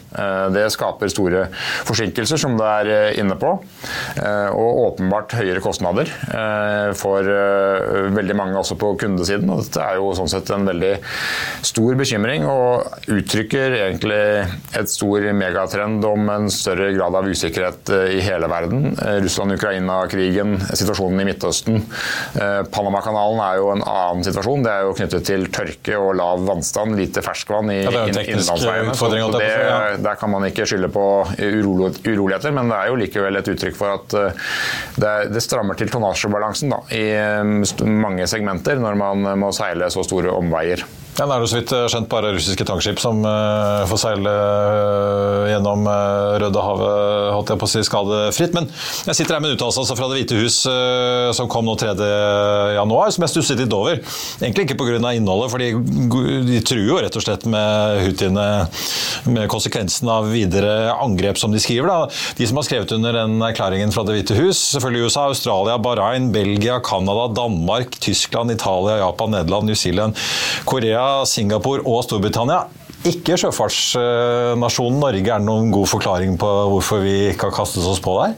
Det 0.55 0.65
skaper 0.73 1.11
store 1.11 1.45
forsinkelser 1.87 2.34
forsinkelser, 2.35 2.45
som 2.45 2.57
du 2.57 2.63
er 2.63 3.17
inne 3.19 3.35
på. 3.39 3.51
Og 4.55 4.79
åpenbart 4.85 5.35
høyere 5.39 5.61
kostnader 5.63 6.09
for 6.97 7.25
veldig 8.15 8.35
mange 8.37 8.59
også 8.59 8.77
på 8.79 8.93
kundesiden. 9.01 9.49
Og 9.49 9.63
dette 9.63 9.81
er 9.81 9.99
jo 9.99 10.13
sånn 10.17 10.29
sett 10.31 10.49
en 10.53 10.67
veldig 10.67 10.93
stor 11.65 11.95
bekymring 11.99 12.45
og 12.49 13.09
uttrykker 13.11 13.77
egentlig 13.79 14.21
et 14.75 14.91
stor 14.91 15.25
megatrend 15.35 16.05
om 16.05 16.29
en 16.31 16.49
større 16.53 16.91
grad 16.95 17.15
av 17.17 17.27
usikkerhet 17.29 17.91
i 18.15 18.21
hele 18.25 18.49
verden. 18.51 18.93
Russland-Ukraina-krigen, 19.25 20.57
situasjonen 20.71 21.23
i 21.23 21.27
Midtøsten. 21.31 21.81
Panamakanalen 22.75 23.41
er 23.45 23.61
jo 23.61 23.71
en 23.73 23.85
annen 23.85 24.25
situasjon. 24.27 24.65
Det 24.65 24.73
er 24.73 24.85
jo 24.87 24.95
knyttet 24.99 25.27
til 25.31 25.47
tørke 25.53 25.99
og 25.99 26.15
lav 26.19 26.45
vannstand, 26.45 26.95
lite 26.99 27.23
ferskvann 27.25 27.71
i 27.73 27.81
ja, 27.83 28.05
innlandsveiene. 28.05 28.93
Det, 29.35 29.51
der 30.05 30.19
kan 30.19 30.31
man 30.31 30.45
ikke 30.47 30.67
skylde 30.69 30.89
på 30.93 31.05
uroligheter, 31.39 32.01
men 32.55 32.71
det 32.71 32.77
er 32.77 32.91
jo 32.91 32.99
likevel 32.99 33.39
et 33.39 33.53
uttrykk 33.53 33.77
for 33.77 33.95
at 33.99 34.17
eh, 34.19 34.43
det, 35.01 35.15
det 35.33 35.43
strammer 35.43 35.77
til 35.79 35.91
tonnasjebalansen 35.93 36.73
i 36.95 37.05
eh, 37.13 37.87
mange 37.87 38.27
segmenter 38.29 38.81
når 38.81 38.99
man 38.99 39.27
må 39.41 39.51
seile 39.55 39.89
så 39.93 40.05
store 40.05 40.33
omveier. 40.35 40.85
Ja, 41.15 41.23
Nå 41.23 41.31
er 41.31 41.45
det 41.45 41.47
så 41.47 41.55
vidt 41.55 41.71
eh, 41.71 41.85
skjønt 41.87 42.09
bare 42.11 42.33
russiske 42.35 42.65
tankskip 42.67 42.99
som 42.99 43.21
uh, 43.23 43.85
får 43.87 43.99
seile 44.01 44.31
uh, 44.35 45.45
gjennom 45.47 45.85
uh, 45.87 46.33
Rødehavet 46.43 47.29
holdt 47.31 47.53
jeg 47.53 47.61
på 47.61 47.67
å 47.69 47.71
si, 47.71 47.83
skadefritt. 47.87 48.51
Men 48.57 48.67
jeg 49.07 49.15
sitter 49.15 49.37
her 49.37 49.43
med 49.43 49.53
en 49.53 49.55
uttalelse 49.55 49.79
altså, 49.85 49.95
fra 49.95 50.09
Det 50.11 50.17
hvite 50.19 50.39
hus 50.41 50.57
som 51.35 51.47
kom 51.51 51.67
nå 51.67 51.75
3.1, 51.79 51.95
som 53.15 53.23
jeg 53.25 53.31
stusset 53.31 53.61
litt 53.61 53.73
over. 53.75 54.01
Egentlig 54.41 54.65
ikke 54.65 54.77
pga. 54.81 54.97
innholdet, 55.15 55.51
for 55.53 55.63
de, 55.63 55.69
de 56.49 56.59
truer 56.67 56.89
jo 56.89 56.99
rett 56.99 57.15
og 57.15 57.23
slett 57.23 57.47
med 57.47 58.01
houthiene 58.03 58.45
med 59.31 59.47
konsekvensen 59.51 60.11
av 60.11 60.27
videre 60.33 60.93
angrep, 60.93 61.39
som 61.39 61.55
de 61.55 61.61
skriver. 61.63 61.87
Da. 61.91 62.11
De 62.39 62.49
som 62.49 62.59
har 62.59 62.67
skrevet 62.67 62.95
under 62.97 63.15
den 63.21 63.37
erklæringen 63.45 63.95
fra 63.95 64.03
Det 64.07 64.17
hvite 64.17 64.39
hus, 64.39 64.59
selvfølgelig 64.73 65.07
USA, 65.07 65.27
Australia, 65.31 65.79
Bahrain, 65.79 66.27
Belgia, 66.35 66.81
Canada, 66.83 67.29
Danmark, 67.39 67.95
Tyskland, 68.03 68.51
Italia, 68.51 68.99
Japan, 69.05 69.35
Nederland, 69.37 69.71
New 69.71 69.79
Zealand, 69.79 70.19
Korea 70.67 71.04
Singapore 71.29 71.85
og 71.85 72.03
Storbritannia 72.05 72.65
ikke 73.09 73.37
sjøfartsnasjonen 73.39 74.99
Norge. 75.01 75.29
Er 75.29 75.41
det 75.41 75.47
noen 75.47 75.71
god 75.73 75.87
forklaring 75.89 76.35
på 76.41 76.49
hvorfor 76.71 77.03
vi 77.03 77.15
ikke 77.31 77.49
har 77.49 77.55
kastet 77.59 77.85
oss 77.87 78.01
på 78.03 78.15
der? 78.19 78.35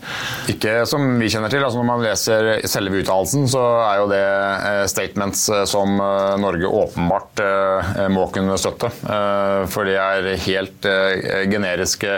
Ikke 0.51 0.73
som 0.89 1.05
vi 1.21 1.29
kjenner 1.31 1.51
til. 1.51 1.63
Altså 1.63 1.79
når 1.79 1.87
man 1.87 2.03
leser 2.03 2.49
selve 2.69 3.01
uttalelsen, 3.01 3.47
så 3.51 3.63
er 3.85 4.01
jo 4.01 4.09
det 4.11 4.23
eh, 4.23 4.83
statements 4.91 5.45
eh, 5.53 5.63
som 5.69 5.97
eh, 6.03 6.35
Norge 6.41 6.71
åpenbart 6.83 7.43
må 8.11 8.25
kunne 8.33 8.55
støtte. 8.59 8.89
For 9.71 9.87
det 9.87 9.95
er 9.99 10.27
helt 10.45 10.85
generiske 11.51 12.17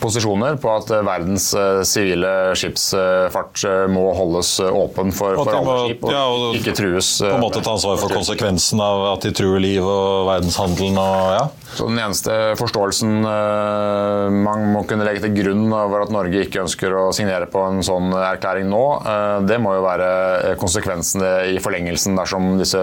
posisjoner 0.00 0.56
på 0.60 0.70
at 0.72 0.90
verdens 1.06 1.48
sivile 1.88 2.32
skipsfart 2.58 3.62
må 3.92 4.04
holdes 4.16 4.56
åpen 4.66 5.12
for, 5.14 5.38
for 5.38 5.52
alle 5.60 5.76
skip 5.84 6.06
og, 6.06 6.12
ja, 6.14 6.24
og 6.26 6.58
ikke 6.58 6.74
trues. 6.78 7.12
På 7.22 7.36
en 7.36 7.44
måte 7.44 7.62
ta 7.64 7.76
ansvar 7.76 8.00
for 8.02 8.16
konsekvensen 8.16 8.82
av 8.82 9.06
at 9.12 9.28
de 9.28 9.34
truer 9.36 9.62
liv 9.62 9.84
og 9.84 10.26
verdenshandelen 10.30 11.00
og 11.02 11.30
ja? 11.36 11.44
Så 11.76 11.85
Den 11.86 12.00
eneste 12.02 12.32
forståelsen 12.58 13.20
uh, 13.22 14.26
man 14.32 14.64
må 14.72 14.82
kunne 14.88 15.06
legge 15.06 15.22
til 15.22 15.36
grunn 15.36 15.68
over 15.70 16.02
at 16.02 16.12
Norge 16.14 16.42
ikke 16.42 16.64
ønsker 16.64 16.94
å 16.98 17.04
signere 17.14 17.46
på 17.50 17.62
en 17.62 17.78
sånn 17.86 18.10
erklæring 18.16 18.66
nå, 18.72 18.82
uh, 19.06 19.38
det 19.46 19.60
må 19.62 19.76
jo 19.76 19.84
være 19.86 20.56
konsekvensene 20.58 21.30
i 21.54 21.60
forlengelsen 21.62 22.18
dersom 22.18 22.56
disse 22.58 22.80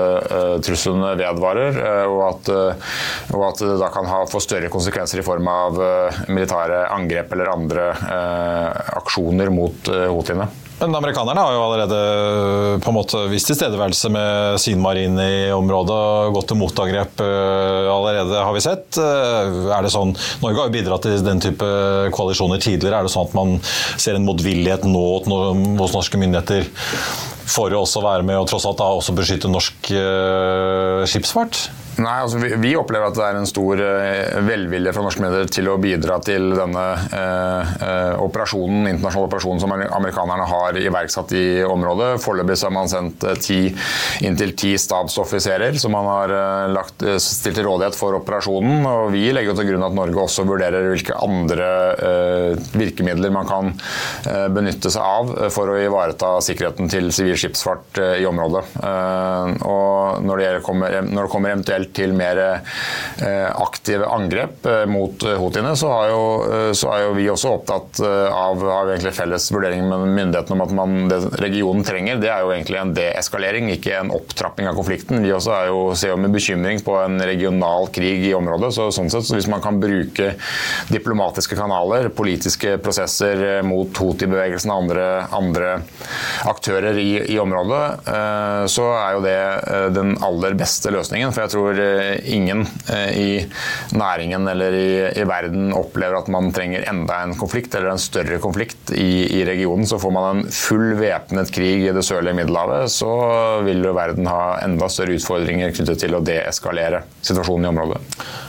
truslene 0.63 1.13
vedvarer, 1.19 1.79
og 2.07 2.19
at, 2.29 2.51
og, 3.33 3.43
at, 3.49 3.61
det 3.63 3.77
da 3.81 3.89
kan 3.93 4.07
ha, 4.07 4.23
få 4.29 4.41
større 4.43 4.71
konsekvenser 4.73 5.19
i 5.19 5.25
form 5.25 5.49
av 5.51 5.79
militære 6.29 6.85
angrep 6.93 7.33
eller 7.35 7.53
andre 7.53 7.87
aksjoner 9.01 9.51
mot 9.53 9.91
houthiene. 9.91 10.47
Men 10.83 10.97
amerikanerne 10.99 11.39
har 11.39 11.53
jo 11.55 11.59
allerede 11.63 11.97
øh, 11.97 12.79
på 12.83 12.91
en 12.91 12.95
måte 12.97 13.19
vist 13.31 13.47
tilstedeværelse 13.47 14.09
med 14.11 14.57
sin 14.59 14.81
marine 14.83 15.23
i 15.23 15.51
området 15.55 15.95
og 15.95 16.35
gått 16.35 16.49
til 16.51 16.59
motangrep 16.59 17.23
øh, 17.23 17.87
allerede, 17.87 18.41
har 18.43 18.51
vi 18.51 18.63
sett. 18.65 18.99
Øh, 18.99 19.69
er 19.71 19.85
det 19.85 19.93
sånn, 19.93 20.11
Norge 20.41 20.59
har 20.59 20.67
jo 20.67 20.73
bidratt 20.75 21.07
til 21.07 21.23
den 21.23 21.39
type 21.43 21.69
koalisjoner 22.17 22.59
tidligere. 22.59 22.99
Er 22.99 23.07
det 23.07 23.13
sånn 23.13 23.29
at 23.29 23.37
man 23.37 23.55
ser 23.63 24.19
en 24.19 24.27
motvillighet 24.27 24.83
nå 24.89 25.05
hos 25.79 25.95
norske 25.95 26.19
myndigheter 26.19 26.67
for 27.53 27.71
å 27.71 27.85
også 27.85 28.03
være 28.03 28.27
med 28.27 28.41
og 28.41 28.49
tross 28.51 28.67
alt 28.67 28.81
da 28.81 28.91
også 28.97 29.15
beskytte 29.15 29.51
norsk 29.51 29.87
skipsfart? 31.13 31.63
Nei, 32.01 32.15
altså 32.23 32.39
vi, 32.41 32.49
vi, 32.57 32.71
opplever 32.77 33.11
at 33.11 33.17
det 33.17 33.25
er 33.27 33.37
en 33.37 33.47
stor 33.49 33.81
eh, 33.83 34.37
velvilje 34.47 34.93
fra 34.95 35.03
norske 35.05 35.21
medier 35.21 35.49
til 35.53 35.67
å 35.69 35.75
bidra 35.81 36.17
til 36.25 36.49
denne 36.57 36.85
eh, 37.13 37.73
eh, 37.85 38.13
operasjonen, 38.23 38.87
internasjonale 38.89 39.29
operasjonen 39.29 39.61
som 39.61 39.73
amerikanerne 39.75 40.47
har 40.49 40.79
iverksatt 40.81 41.35
i 41.37 41.45
området. 41.67 42.15
Foreløpig 42.23 42.57
har 42.65 42.73
man 42.73 42.89
sendt 42.89 43.25
eh, 43.29 43.37
ti, 43.37 43.59
inntil 44.25 44.55
ti 44.57 44.73
stabsoffiserer 44.81 45.77
som 45.81 45.93
man 45.93 46.09
har 46.09 46.33
eh, 46.33 46.71
lagt, 46.73 47.05
eh, 47.05 47.19
stilt 47.21 47.59
til 47.59 47.67
rådighet 47.69 47.97
for 47.99 48.17
operasjonen. 48.17 48.87
og 48.89 49.13
Vi 49.13 49.27
legger 49.35 49.53
til 49.59 49.69
grunn 49.69 49.85
at 49.85 49.97
Norge 49.97 50.25
også 50.25 50.47
vurderer 50.49 50.89
hvilke 50.89 51.15
andre 51.21 51.69
virkemidler 52.73 53.31
man 53.33 53.47
kan 53.47 53.69
benytte 54.53 54.89
seg 54.91 55.03
av 55.03 55.31
for 55.53 55.69
å 55.69 55.77
ivareta 55.79 56.31
sikkerheten 56.43 56.89
til 56.91 57.09
sivil 57.15 57.37
skipsfart 57.39 57.99
i 58.19 58.25
området. 58.27 58.63
og 59.67 60.23
når 60.25 60.41
det, 60.41 60.49
kommer, 60.65 60.99
når 61.05 61.27
det 61.27 61.31
kommer 61.31 61.53
eventuelt 61.53 61.82
eventuelt 61.83 61.93
til 61.93 62.13
mer 62.13 62.39
eh, 63.21 63.49
aktive 63.61 64.07
angrep 64.07 64.65
eh, 64.65 64.85
mot 64.85 65.23
eh, 65.23 65.37
houthiene, 65.37 65.75
så, 65.75 65.89
så, 66.73 66.89
er 66.93 67.03
jo 67.05 67.13
vi 67.17 67.29
også 67.29 67.53
opptatt 67.57 68.01
av 68.03 68.61
har 68.63 68.89
egentlig 68.91 69.13
felles 69.13 69.49
vurdering 69.51 69.87
med 69.87 70.07
myndighetene 70.13 70.55
om 70.55 70.63
at 70.63 70.73
man, 70.73 70.95
det 71.09 71.19
regionen 71.41 71.83
trenger, 71.83 72.19
det 72.21 72.29
er 72.31 72.43
jo 72.43 72.51
egentlig 72.53 72.79
en 72.79 72.93
deeskalering, 72.95 73.69
ikke 73.73 73.97
en 73.99 74.11
opptrapping 74.13 74.67
av 74.69 74.77
konflikten. 74.77 75.23
Vi 75.23 75.33
også 75.33 75.53
er 75.55 75.69
jo, 75.71 75.79
ser 75.95 76.13
jo 76.13 76.19
med 76.21 76.33
bekymring 76.33 76.81
på 76.83 76.97
en 77.01 77.19
regional 77.21 77.89
krig 77.93 78.25
i 78.27 78.33
området. 78.35 78.73
så 78.73 78.89
sånn 78.93 79.11
sett, 79.11 79.25
så 79.27 79.37
Hvis 79.37 79.49
man 79.49 79.63
kan 79.63 79.79
bruke 79.81 80.33
diplomatiske 80.91 81.57
kanaler, 81.57 82.09
politiske 82.13 82.77
prosesser 82.83 83.63
mot 83.65 83.89
Houthi-bevegelsen 83.97 84.71
og 84.71 84.83
andre, 84.83 85.07
andre, 85.33 85.73
aktører 86.49 86.97
i, 86.99 87.09
i 87.33 87.39
området, 87.39 87.83
så 88.71 88.85
er 88.97 89.15
jo 89.15 89.23
det 89.23 89.37
den 89.95 90.13
aller 90.25 90.55
beste 90.57 90.91
løsningen. 90.93 91.33
For 91.33 91.45
jeg 91.45 91.53
tror 91.53 91.72
tror 91.73 92.01
eh, 92.01 92.35
ingen 92.35 92.67
eh, 92.89 93.21
i 93.21 93.45
næringen 93.91 94.47
eller 94.47 94.73
i, 94.73 95.19
i, 95.21 95.23
verden 95.23 95.73
opplever 95.73 96.19
at 96.19 96.27
man 96.31 96.51
trenger 96.53 96.85
enda 96.89 97.21
en 97.23 97.35
konflikt 97.37 97.75
eller 97.75 97.93
en 97.93 98.01
større 98.01 98.39
konflikt 98.43 98.91
i, 98.91 99.39
i 99.39 99.43
regionen. 99.45 99.87
Så 99.87 99.99
får 99.99 100.11
man 100.11 100.29
en 100.29 100.51
full 100.51 100.93
væpnet 100.99 101.51
krig 101.53 101.87
i 101.87 101.95
det 101.95 102.05
sørlige 102.05 102.37
Middelhavet, 102.37 102.91
så 102.91 103.11
vil 103.65 103.83
jo 103.83 103.95
verden 103.95 104.29
ha 104.29 104.59
enda 104.63 104.89
større 104.91 105.17
utfordringer 105.17 105.73
knyttet 105.73 106.03
til 106.05 106.15
å 106.17 106.23
deeskalere 106.23 107.03
situasjonen 107.23 107.67
i 107.67 107.73
området. 107.73 108.01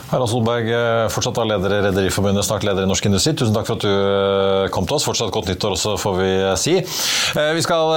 Harald 0.05 0.29
Solberg, 0.29 0.67
fortsatt 1.09 1.37
da 1.39 1.43
leder 1.49 1.73
i 1.73 1.79
Rederiforbundet, 1.87 2.45
snart 2.45 2.63
leder 2.65 2.85
i 2.85 2.89
Norsk 2.89 3.07
Industri. 3.09 3.33
Tusen 3.33 3.55
takk 3.55 3.65
for 3.65 3.79
at 3.79 3.85
du 3.85 3.89
eh, 3.89 4.67
kom 4.73 4.85
til 4.85 4.99
oss. 4.99 5.05
Fortsatt 5.07 5.33
godt 5.33 5.49
nyttår 5.49 5.73
også, 5.73 5.95
får 5.97 6.17
vi 6.19 6.27
eh, 6.35 6.51
si. 6.61 6.75
Vi 7.35 7.63
skal 7.65 7.93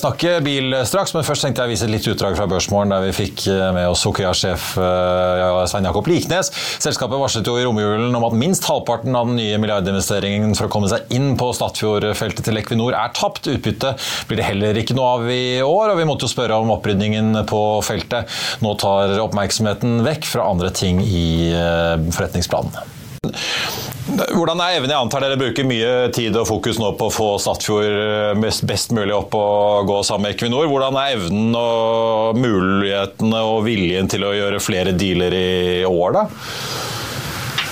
snakke 0.00 0.38
bil 0.44 0.72
straks, 0.88 1.12
men 1.14 1.26
først 1.26 1.44
tenkte 1.44 1.62
jeg 1.62 1.70
å 1.70 1.74
vise 1.74 1.90
litt 1.90 2.08
utdrag 2.08 2.38
fra 2.38 2.48
Børsmorgen, 2.50 2.94
der 2.94 3.04
vi 3.04 3.12
fikk 3.14 3.44
med 3.76 3.90
oss 3.90 4.06
Okea-sjef 4.08 4.69
Svein 4.74 5.88
Jakob 5.88 6.08
Liknes. 6.10 6.52
Selskapet 6.82 7.20
varslet 7.20 7.48
jo 7.48 7.56
i 7.58 7.64
romjulen 7.66 8.14
om 8.16 8.26
at 8.28 8.36
minst 8.38 8.66
halvparten 8.68 9.16
av 9.16 9.30
den 9.30 9.40
nye 9.40 9.58
milliardinvesteringen 9.62 10.54
for 10.58 10.68
å 10.68 10.72
komme 10.72 10.90
seg 10.92 11.10
inn 11.16 11.34
på 11.40 11.50
Statfjord-feltet 11.56 12.46
til 12.46 12.60
Equinor 12.60 12.96
er 12.98 13.14
tapt. 13.16 13.50
Utbytte 13.50 13.94
blir 14.28 14.40
det 14.40 14.48
heller 14.48 14.80
ikke 14.80 14.96
noe 14.98 15.16
av 15.16 15.28
i 15.32 15.42
år, 15.64 15.92
og 15.92 16.00
vi 16.00 16.08
måtte 16.08 16.28
jo 16.28 16.34
spørre 16.34 16.60
om 16.60 16.72
opprydningen 16.76 17.42
på 17.50 17.62
feltet 17.86 18.30
nå 18.64 18.76
tar 18.80 19.18
oppmerksomheten 19.22 20.00
vekk 20.06 20.30
fra 20.30 20.48
andre 20.50 20.72
ting 20.74 21.02
i 21.04 21.26
forretningsplanene. 21.50 22.40
forretningsplanen. 22.40 22.99
Hvordan 23.20 24.60
er 24.64 24.78
evnen? 24.78 24.90
Jeg 24.94 24.96
antar 25.04 25.20
dere 25.20 25.36
bruker 25.36 25.66
mye 25.68 26.08
tid 26.14 26.36
og 26.40 26.46
fokus 26.48 26.78
nå 26.80 26.94
på 26.96 27.10
å 27.10 27.12
få 27.12 27.26
Statfjord 27.42 28.40
best, 28.40 28.64
best 28.68 28.94
mulig 28.96 29.12
opp 29.12 29.36
og 29.36 29.90
gå 29.90 29.98
sammen 30.08 30.30
med 30.30 30.38
Equinor. 30.38 30.70
Hvordan 30.70 30.96
er 30.96 31.18
evnen 31.18 31.52
og 31.58 32.40
mulighetene 32.40 33.42
og 33.44 33.66
viljen 33.68 34.08
til 34.10 34.24
å 34.24 34.32
gjøre 34.34 34.62
flere 34.64 34.96
dealer 34.96 35.36
i 35.36 35.50
år, 35.84 36.16
da? 36.16 36.24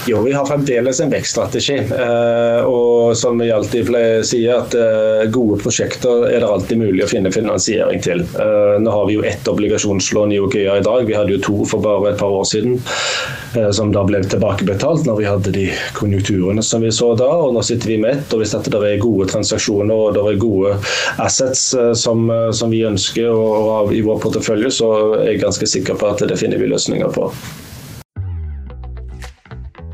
Jo, 0.06 0.22
vi 0.22 0.32
har 0.32 0.46
fremdeles 0.46 1.00
en 1.00 1.10
vekststrategi. 1.10 1.76
Eh, 1.76 2.64
og 2.64 3.16
som 3.16 3.38
vi 3.38 3.50
alltid 3.52 3.90
sier, 4.26 4.62
at 4.62 4.74
eh, 4.74 5.26
gode 5.32 5.58
prosjekter 5.62 6.28
er 6.30 6.40
det 6.40 6.48
alltid 6.48 6.80
mulig 6.80 7.04
å 7.04 7.10
finne 7.10 7.32
finansiering 7.34 8.00
til. 8.04 8.24
Eh, 8.40 8.78
nå 8.80 8.94
har 8.94 9.08
vi 9.08 9.18
jo 9.18 9.26
ett 9.26 9.48
obligasjonslån 9.48 10.32
i 10.32 10.40
OKEA 10.44 10.78
i 10.78 10.86
dag. 10.86 11.04
Vi 11.08 11.16
hadde 11.16 11.36
jo 11.36 11.42
to 11.44 11.58
for 11.68 11.84
bare 11.84 12.12
et 12.12 12.20
par 12.20 12.32
år 12.32 12.46
siden, 12.48 12.78
som 13.74 13.92
da 13.92 14.02
ble 14.06 14.20
tilbakebetalt 14.24 15.06
når 15.08 15.18
vi 15.18 15.28
hadde 15.28 15.52
de 15.54 15.66
konjunkturene 15.96 16.62
som 16.64 16.84
vi 16.84 16.92
så 16.94 17.12
da. 17.18 17.28
Og 17.44 17.56
nå 17.56 17.64
sitter 17.66 17.94
vi 17.94 18.00
med 18.00 18.16
ett. 18.16 18.34
Og 18.34 18.42
hvis 18.42 18.56
det 18.56 18.74
er 18.78 19.00
gode 19.02 19.28
transaksjoner 19.32 20.04
og 20.08 20.16
det 20.16 20.24
er 20.24 20.42
gode 20.42 20.76
assets 21.24 21.70
som, 21.98 22.28
som 22.52 22.72
vi 22.72 22.84
ønsker 22.88 23.32
og, 23.32 23.92
i 23.94 24.04
vår 24.04 24.20
portefølje, 24.24 24.72
så 24.80 24.92
er 25.20 25.32
jeg 25.32 25.42
ganske 25.46 25.72
sikker 25.76 25.98
på 25.98 26.12
at 26.12 26.28
det 26.28 26.40
finner 26.40 26.60
vi 26.60 26.70
løsninger 26.70 27.12
på. 27.14 27.32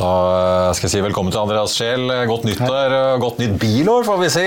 Da 0.00 0.10
eh, 0.32 0.70
skal 0.76 0.86
jeg 0.86 0.92
si 0.94 1.00
velkommen 1.04 1.32
til 1.32 1.42
Andreas 1.42 1.74
Scheel. 1.76 2.06
Godt 2.28 2.46
nyttår 2.48 2.94
og 2.96 3.24
godt 3.24 3.42
nytt 3.42 3.58
bilår, 3.60 4.06
får 4.08 4.22
vi 4.22 4.30
si. 4.32 4.46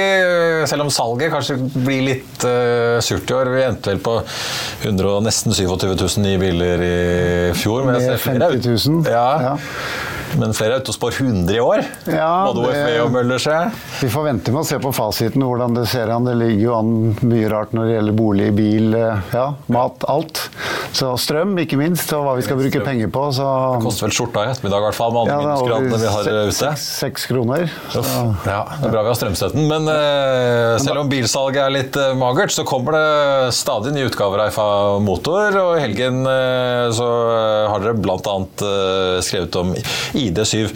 Selv 0.72 0.88
om 0.88 0.94
salget 0.94 1.34
kanskje 1.34 1.60
blir 1.76 2.08
litt 2.08 2.46
uh, 2.48 2.98
surt 3.04 3.30
i 3.30 3.38
år. 3.38 3.52
Vi 3.54 3.66
endte 3.68 3.94
vel 3.94 4.02
på 4.04 4.18
100, 4.82 5.20
nesten 5.28 5.54
27 5.54 5.94
000 5.94 6.26
nye 6.26 6.42
biler 6.42 6.88
i 6.88 6.98
fjor. 7.58 7.86
Med 7.86 8.02
50 8.24 8.66
000. 8.66 9.14
Ja. 9.14 9.28
ja. 9.52 9.54
Men 10.40 10.56
flere 10.58 10.80
er 10.80 10.82
ute 10.82 10.90
og 10.90 10.98
spår 10.98 11.20
100 11.22 11.54
i 11.54 11.62
år. 11.62 11.84
Ja, 12.10 12.32
Både 12.48 12.64
OFV 12.66 12.96
og 13.04 13.12
Møller. 13.14 13.44
Vi 14.02 14.10
får 14.10 14.26
vente 14.32 14.54
med 14.56 14.64
å 14.64 14.66
se 14.66 14.80
på 14.82 14.94
fasiten 14.96 15.46
hvordan 15.46 15.78
det 15.78 15.86
ser 15.92 16.10
an. 16.16 16.26
Det 16.26 16.34
ligger 16.40 16.64
jo 16.64 16.78
an 16.80 16.96
mye 17.30 17.52
rart 17.54 17.76
når 17.78 17.92
det 17.92 18.00
gjelder 18.00 18.18
bolig, 18.18 18.50
bil, 18.58 18.98
ja, 18.98 19.52
mat, 19.76 20.08
alt. 20.10 20.48
Så 20.93 21.10
strøm, 21.17 21.56
ikke 21.58 21.77
minst, 21.79 22.12
og 22.13 22.21
hva 22.27 22.36
vi 22.38 22.43
skal 22.45 22.60
bruke 22.60 22.82
penger 22.86 23.10
på. 23.13 23.25
Så... 23.34 23.45
Det 23.73 23.86
koster 23.88 24.06
vel 24.06 24.13
skjorta 24.13 24.43
i 24.45 24.51
ettermiddag, 24.51 24.84
i 24.84 24.86
hvert 24.88 24.97
fall, 24.97 25.13
med 25.15 25.21
alle 25.23 25.34
ja, 25.34 25.39
minusgradene 25.41 25.99
vi 26.03 26.12
har 26.13 26.29
ute. 26.51 26.73
Seks, 26.84 27.25
kroner. 27.32 27.65
Så... 27.89 28.03
Ja, 28.45 28.60
det 28.77 28.89
er 28.89 28.93
bra 28.93 29.01
vi 29.01 29.10
har 29.10 29.17
strømstøtten. 29.17 29.65
Men 29.71 29.89
uh, 29.89 30.77
selv 30.84 31.01
om 31.01 31.10
bilsalget 31.10 31.63
er 31.63 31.73
litt 31.73 31.97
uh, 31.97 32.12
magert, 32.17 32.53
så 32.53 32.65
kommer 32.67 32.97
det 32.97 33.56
stadig 33.58 33.95
nye 33.95 34.10
utgaver 34.12 34.43
av 34.43 34.51
Eifa 34.51 34.67
Motor. 35.01 35.58
Og 35.63 35.79
i 35.79 35.84
helgen 35.88 36.21
uh, 36.27 36.91
så 36.93 37.10
har 37.71 37.82
dere 37.82 37.97
bl.a. 37.97 38.38
Uh, 38.62 39.17
skrevet 39.25 39.58
om 39.63 39.73
ID7 39.73 40.69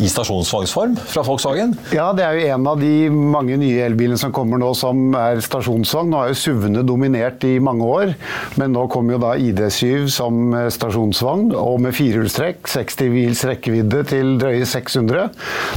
i 0.00 0.08
stasjonsvognsform 0.08 0.96
fra 1.12 1.26
Volkswagen? 1.26 1.76
Ja, 1.92 2.08
det 2.16 2.24
er 2.24 2.38
jo 2.38 2.48
en 2.54 2.72
av 2.72 2.80
de 2.80 2.94
mange 3.12 3.60
nye 3.60 3.84
elbilene 3.84 4.16
som 4.20 4.32
kommer 4.34 4.60
nå 4.60 4.72
som 4.78 5.12
er 5.18 5.44
stasjonsvogn. 5.44 6.08
Nå 6.08 6.22
har 6.22 6.32
jo 6.32 6.40
SUV-ene 6.40 6.86
dominert 6.88 7.44
i 7.44 7.58
mange 7.60 7.84
år, 7.84 8.16
men 8.56 8.72
nå 8.72 8.88
kommer 8.92 9.18
jo 9.18 9.22
da 9.28 9.36
ID7 9.58 10.08
som 10.12 10.54
stasjonsvogn, 10.72 11.52
og 11.58 11.82
med 11.84 11.96
firehjulstrekk, 11.96 12.62
60 12.70 13.12
mils 13.12 13.44
rekkevidde 13.48 14.04
til 14.08 14.36
drøye 14.40 14.66
600. 14.66 15.28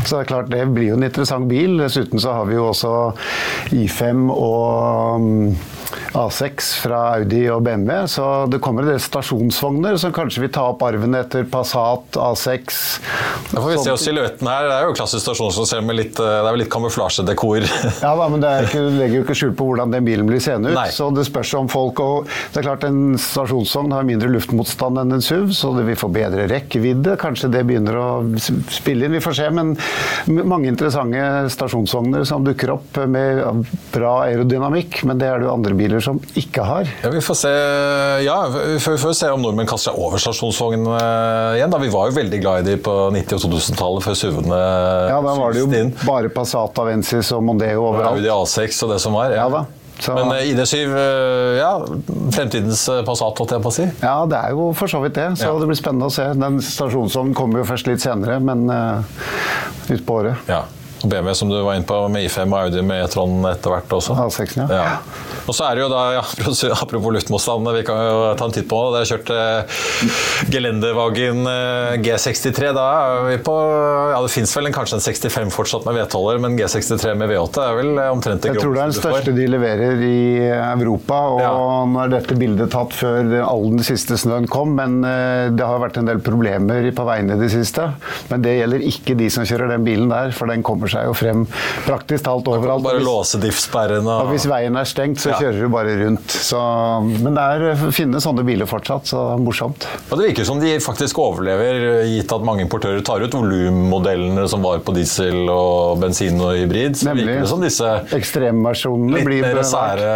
Så 0.06 0.15
det 0.15 0.20
er 0.22 0.30
klart 0.30 0.52
det 0.54 0.65
blir 0.76 0.91
jo 0.91 1.00
en 1.00 1.08
interessant 1.08 1.50
bil. 1.50 1.78
Dessuten 1.82 2.22
så 2.22 2.38
har 2.39 2.50
vi 2.50 2.58
jo 2.60 2.70
også 2.70 2.94
I5 3.76 4.28
og 4.34 5.26
mm, 5.26 5.56
A6 6.17 6.71
fra 6.82 7.01
Audi 7.15 7.43
og 7.51 7.62
BMW, 7.65 8.06
så 8.12 8.25
det 8.51 8.60
kommer 8.63 8.86
en 8.86 8.91
del 8.93 9.01
stasjonsvogner 9.01 9.97
som 10.01 10.13
kanskje 10.15 10.43
vil 10.45 10.51
ta 10.54 10.65
opp 10.73 10.84
arven 10.86 11.15
etter 11.17 11.45
Passat, 11.51 12.17
A6. 12.19 12.80
Da 13.51 13.62
får 13.62 13.69
vi 13.69 13.77
se 13.84 13.93
oss 13.93 14.06
silhuetten 14.08 14.47
her. 14.47 14.67
Det 14.67 14.75
er 14.77 14.88
jo 14.88 14.95
klassisk 14.97 15.25
stasjonsvogn 15.25 15.88
med 15.88 15.99
litt, 15.99 16.15
det 16.17 16.49
er 16.49 16.60
litt 16.60 16.71
kamuflasjedekor. 16.71 17.67
ja 18.06 18.13
da, 18.17 18.27
men 18.32 18.43
det, 18.43 18.51
ikke, 18.67 18.84
legger 18.97 19.17
jo 19.19 19.25
ikke 19.25 19.38
skjul 19.41 19.54
på 19.58 19.67
hvordan 19.69 19.95
den 19.95 20.08
bilen 20.08 20.30
blir 20.30 20.43
seende 20.43 20.71
ut. 20.71 20.77
Nei. 20.77 20.88
Så 20.93 21.10
det 21.15 21.27
spørs 21.30 21.54
om 21.60 21.69
folk 21.71 21.99
og 22.04 22.30
Det 22.51 22.62
er 22.62 22.67
klart 22.67 22.86
en 22.88 23.17
stasjonsvogn 23.19 23.95
har 23.95 24.08
mindre 24.08 24.32
luftmotstand 24.32 25.01
enn 25.01 25.17
en 25.17 25.23
SUV, 25.23 25.51
så 25.56 25.73
det 25.77 25.86
vil 25.89 25.99
få 25.99 26.12
bedre 26.13 26.47
rekkevidde. 26.51 27.17
Kanskje 27.21 27.51
det 27.54 27.63
begynner 27.67 27.99
å 27.99 28.10
spille 28.71 29.08
inn, 29.08 29.15
vi 29.15 29.23
får 29.23 29.39
se. 29.41 29.49
Men 29.56 29.75
mange 30.27 30.71
interessante 30.71 31.51
stasjonsvogner 31.56 32.25
som 32.27 32.45
dukker 32.45 32.75
opp 32.75 33.01
med 33.12 33.65
bra 33.93 34.17
aerodynamikk, 34.27 35.01
men 35.08 35.19
det 35.21 35.30
er 35.30 35.41
det 35.41 35.49
jo 35.49 35.56
andre 35.56 35.75
biler 35.77 35.81
som 36.04 36.20
ikke 36.38 36.63
har. 36.65 36.89
Ja, 37.04 37.10
Vi 37.13 37.22
får 37.24 37.38
se 37.41 37.52
ja, 38.26 38.38
vi 38.52 38.80
får, 38.80 38.96
vi 38.96 39.02
får 39.02 39.13
se 39.17 39.32
om 39.34 39.41
nordmenn 39.44 39.70
kaster 39.70 39.91
seg 39.91 40.00
over 40.00 40.22
stasjonsvogn 40.22 40.88
uh, 40.88 41.58
igjen. 41.58 41.72
Da. 41.74 41.82
Vi 41.82 41.91
var 41.94 42.10
jo 42.12 42.17
veldig 42.20 42.41
glad 42.44 42.63
i 42.63 42.72
de 42.72 42.80
på 42.82 42.96
90- 43.15 43.38
og 43.38 43.46
2000-tallet, 43.48 44.06
før 44.06 44.17
SUV-ene 44.22 44.62
Ja, 45.12 45.20
da 45.24 45.36
var 45.38 45.54
det 45.54 45.63
jo 45.63 45.70
inn. 45.82 45.94
bare 46.06 46.32
Passat 46.34 46.82
Avensis 46.82 47.32
og 47.36 47.46
Mondeo 47.48 47.86
overalt. 47.89 48.17
Audi 48.17 48.32
A6 48.32 48.84
og 48.86 48.96
det 48.96 49.00
som 49.04 49.17
var. 49.17 49.34
Ja, 49.34 49.46
ja 49.46 49.54
da. 49.60 49.65
Så, 50.02 50.15
Men 50.17 50.32
eh, 50.34 50.48
ID7, 50.50 50.76
eh, 50.98 51.60
ja, 51.60 51.76
fremtidens 52.34 52.88
Passat, 53.06 53.38
holdt 53.38 53.54
jeg 53.54 53.62
på 53.62 53.70
å 53.70 53.76
si? 53.76 53.86
Ja, 54.02 54.15
det 54.26 54.39
er 54.39 54.56
jo 54.58 54.72
for 54.78 54.89
så 54.89 55.02
vidt 55.04 55.17
det. 55.20 55.28
Så 55.38 55.52
ja. 55.52 55.58
det 55.62 55.70
blir 55.70 55.78
spennende 55.78 56.10
å 56.10 56.13
se. 56.13 56.26
Den 56.41 56.58
stasjonsvognen 56.65 57.38
kommer 57.38 57.62
jo 57.62 57.70
først 57.70 57.89
litt 57.91 58.02
senere, 58.02 58.39
men 58.41 58.65
uh, 58.72 59.04
utpå 59.94 60.22
året. 60.24 60.50
Ja. 60.50 60.63
BMW 61.10 61.34
som 61.38 61.50
du 61.50 61.58
var 61.62 61.78
inne 61.78 61.88
på, 61.88 61.98
med 62.12 62.28
I5 62.28 62.52
og 62.52 62.58
Audi 62.66 62.84
med 62.86 63.06
E-tron 63.06 63.46
etter 63.50 63.74
hvert 63.74 63.96
også. 63.98 64.18
A6, 64.28 64.58
ja. 64.62 64.68
ja. 64.70 64.86
Og 65.48 65.56
så 65.58 65.66
er 65.68 65.78
det 65.78 65.86
jo 65.86 65.90
da, 65.92 66.02
ja, 66.20 66.24
Apropos 66.82 67.14
luftmotstand, 67.16 67.70
vi 67.76 67.84
kan 67.88 67.98
jo 68.06 68.20
ta 68.38 68.48
en 68.48 68.56
titt 68.56 68.68
på 68.70 68.80
det. 68.84 68.92
Dere 68.92 69.02
har 69.02 69.12
kjørt 69.12 69.32
eh, 69.36 69.82
Gelendewagen 70.54 71.46
eh, 71.50 71.96
G63. 72.04 72.72
Da 72.78 72.86
er 72.92 73.26
vi 73.30 73.38
på 73.46 73.56
ja 74.12 74.20
Det 74.22 74.32
fins 74.34 74.54
vel 74.58 74.70
en, 74.70 74.76
kanskje 74.76 75.00
en 75.00 75.04
65 75.06 75.54
fortsatt 75.56 75.88
med 75.88 75.98
V12-er, 75.98 76.42
men 76.44 76.58
G63 76.60 77.16
med 77.18 77.32
V8 77.32 77.66
er 77.66 77.80
vel 77.80 78.02
omtrent 78.10 78.44
det 78.44 78.54
Jeg 78.54 78.62
tror 78.62 78.76
det 78.76 78.84
er 78.84 78.92
den 78.92 78.98
største 78.98 79.36
de 79.36 79.48
leverer 79.50 80.04
i 80.06 80.22
Europa. 80.52 81.22
og 81.36 81.42
ja. 81.44 81.52
Nå 81.92 82.04
er 82.04 82.14
dette 82.14 82.38
bildet 82.40 82.72
tatt 82.74 82.96
før 82.96 83.32
all 83.42 83.68
den 83.76 83.86
siste 83.86 84.18
snøen 84.20 84.48
kom, 84.52 84.76
men 84.78 85.02
eh, 85.08 85.50
det 85.56 85.68
har 85.68 85.82
vært 85.82 86.00
en 86.02 86.10
del 86.10 86.22
problemer 86.24 86.92
på 86.96 87.08
veiene 87.08 87.38
i 87.38 87.42
det 87.42 87.52
siste. 87.54 87.92
Men 88.32 88.46
det 88.46 88.58
gjelder 88.60 88.88
ikke 88.92 89.18
de 89.20 89.30
som 89.34 89.48
kjører 89.48 89.74
den 89.76 89.88
bilen 89.88 90.12
der, 90.12 90.34
for 90.36 90.52
den 90.52 90.66
kommer 90.66 90.90
seg 90.91 91.08
jo 91.10 91.13
frem 91.17 91.45
praktisk 91.88 92.23
talt 92.27 92.47
overalt. 92.51 92.84
Bare 92.84 92.99
Hvis- 92.99 93.08
låse 93.08 93.39
diff-sperren 93.41 94.08
og 94.08 94.30
hvis 94.34 94.45
veien 94.51 94.77
er 94.77 94.86
stengt, 94.89 95.17
så 95.23 95.32
Ja. 95.32 95.39
kjører 95.39 95.60
du 95.62 95.69
bare 95.69 95.95
rundt. 96.06 96.27
Så, 96.32 96.60
men 97.23 97.34
det 97.36 97.41
er 97.41 97.91
finnes 97.91 98.23
sånne 98.25 98.43
biler 98.45 98.65
fortsatt, 98.69 99.06
så 99.08 99.17
det 99.30 99.39
er 99.39 99.43
morsomt. 99.45 99.88
Og 100.12 100.17
Det 100.19 100.27
virker 100.36 100.45
som 100.45 100.60
de 100.60 100.75
faktisk 100.80 101.17
overlever, 101.21 102.04
gitt 102.06 102.32
at 102.32 102.41
mange 102.43 102.65
importører 102.67 103.04
tar 103.04 103.21
ut 103.23 103.32
volummodellene 103.32 104.47
som 104.49 104.62
var 104.62 104.80
på 104.80 104.93
diesel 104.93 105.49
og 105.49 105.99
bensin 106.01 106.39
og 106.41 106.56
hybrid. 106.56 106.95
Så 106.99 107.06
Nemlig. 107.10 107.25
virker 107.27 107.41
det 107.41 107.49
som 107.49 107.62
disse 107.62 107.89
Ekstremversjonene 108.12 109.23
litt 109.25 109.41
mer 109.41 109.63
sære, 109.63 110.12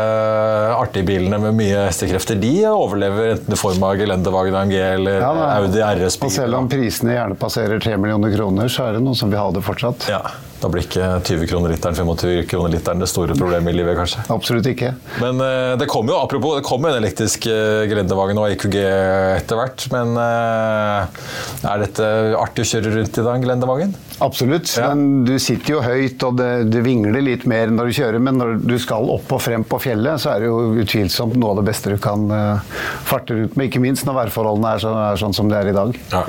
artige 0.75 1.05
bilene 1.07 1.39
med 1.41 1.55
mye 1.57 1.85
hestekrefter, 1.89 2.39
de 2.39 2.53
overlever 2.69 3.33
enten 3.35 3.53
i 3.55 3.59
form 3.59 3.83
av 3.83 3.95
Gelendewagen 3.99 4.55
AMG 4.55 4.75
eller 4.95 5.19
Ja. 5.21 5.31
Audi 5.59 5.79
RS. 5.81 6.17
Og 6.21 6.31
selv 6.31 6.55
om 6.55 6.67
prisene 6.69 7.15
gjerne 7.15 7.37
passerer 7.37 7.79
3 7.81 7.97
millioner 7.97 8.35
kroner, 8.35 8.65
så 8.69 8.89
er 8.89 8.93
det 8.93 9.03
noen 9.05 9.15
som 9.15 9.29
vil 9.31 9.39
ha 9.39 9.51
det 9.51 9.63
fortsatt. 9.63 10.07
ja, 10.09 10.21
Da 10.65 10.69
blir 10.73 10.81
ikke 10.81 11.07
20 11.21 11.45
kroner 11.45 11.69
literen, 11.75 11.93
25 11.93 12.47
kroner 12.49 12.71
literen 12.73 13.03
det 13.03 13.05
store 13.11 13.35
problemet 13.37 13.69
i 13.69 13.77
livet, 13.77 13.93
kanskje. 13.99 14.23
Absolutt 14.33 14.65
ikke. 14.71 14.95
Men 15.21 15.37
eh, 15.45 15.73
det 15.77 15.85
kom 15.91 16.09
jo, 16.09 16.15
apropos, 16.17 16.55
det 16.57 16.65
kom 16.65 16.87
en 16.89 16.97
elektrisk 16.97 17.45
uh, 17.51 17.83
Gelendewagen 17.85 18.39
og 18.41 18.49
EQG 18.49 18.79
etter 18.79 19.59
hvert. 19.59 19.85
Men 19.93 20.17
eh, 20.17 21.21
er 21.69 21.83
dette 21.83 22.09
artig 22.41 22.65
å 22.65 22.71
kjøre 22.71 22.95
rundt 22.95 23.21
i 23.21 23.27
da, 23.27 23.35
en 23.35 23.45
Gelendewagen? 23.45 23.93
Absolutt. 24.25 24.73
Ja. 24.73 24.89
Men 24.89 25.21
du 25.27 25.35
sitter 25.43 25.75
jo 25.75 25.85
høyt, 25.85 26.17
og 26.25 26.41
det, 26.41 26.49
det 26.73 26.81
vingler 26.85 27.21
litt 27.21 27.45
mer 27.49 27.69
når 27.69 27.91
du 27.91 27.97
kjører. 27.99 28.25
Men 28.25 28.41
når 28.41 28.57
du 28.65 28.77
skal 28.81 29.05
opp 29.13 29.37
og 29.37 29.45
frem 29.45 29.69
på 29.69 29.83
fjellet, 29.85 30.17
så 30.23 30.33
er 30.33 30.41
det 30.41 30.49
jo 30.49 30.81
utvilsomt 30.81 31.37
noe 31.37 31.53
av 31.53 31.61
det 31.61 31.69
beste 31.69 31.93
du 31.93 31.99
kan 32.01 32.25
eh, 32.33 32.77
farte 33.05 33.37
rundt 33.37 33.53
med. 33.53 33.69
Ikke 33.69 33.85
minst 33.85 34.09
når 34.09 34.23
værforholdene 34.23 34.73
er, 34.73 34.81
så, 34.81 34.97
er 35.11 35.21
sånn 35.21 35.37
som 35.37 35.51
det 35.51 35.61
er 35.61 35.75
i 35.75 35.77
dag. 35.77 35.99
Ja. 36.09 36.25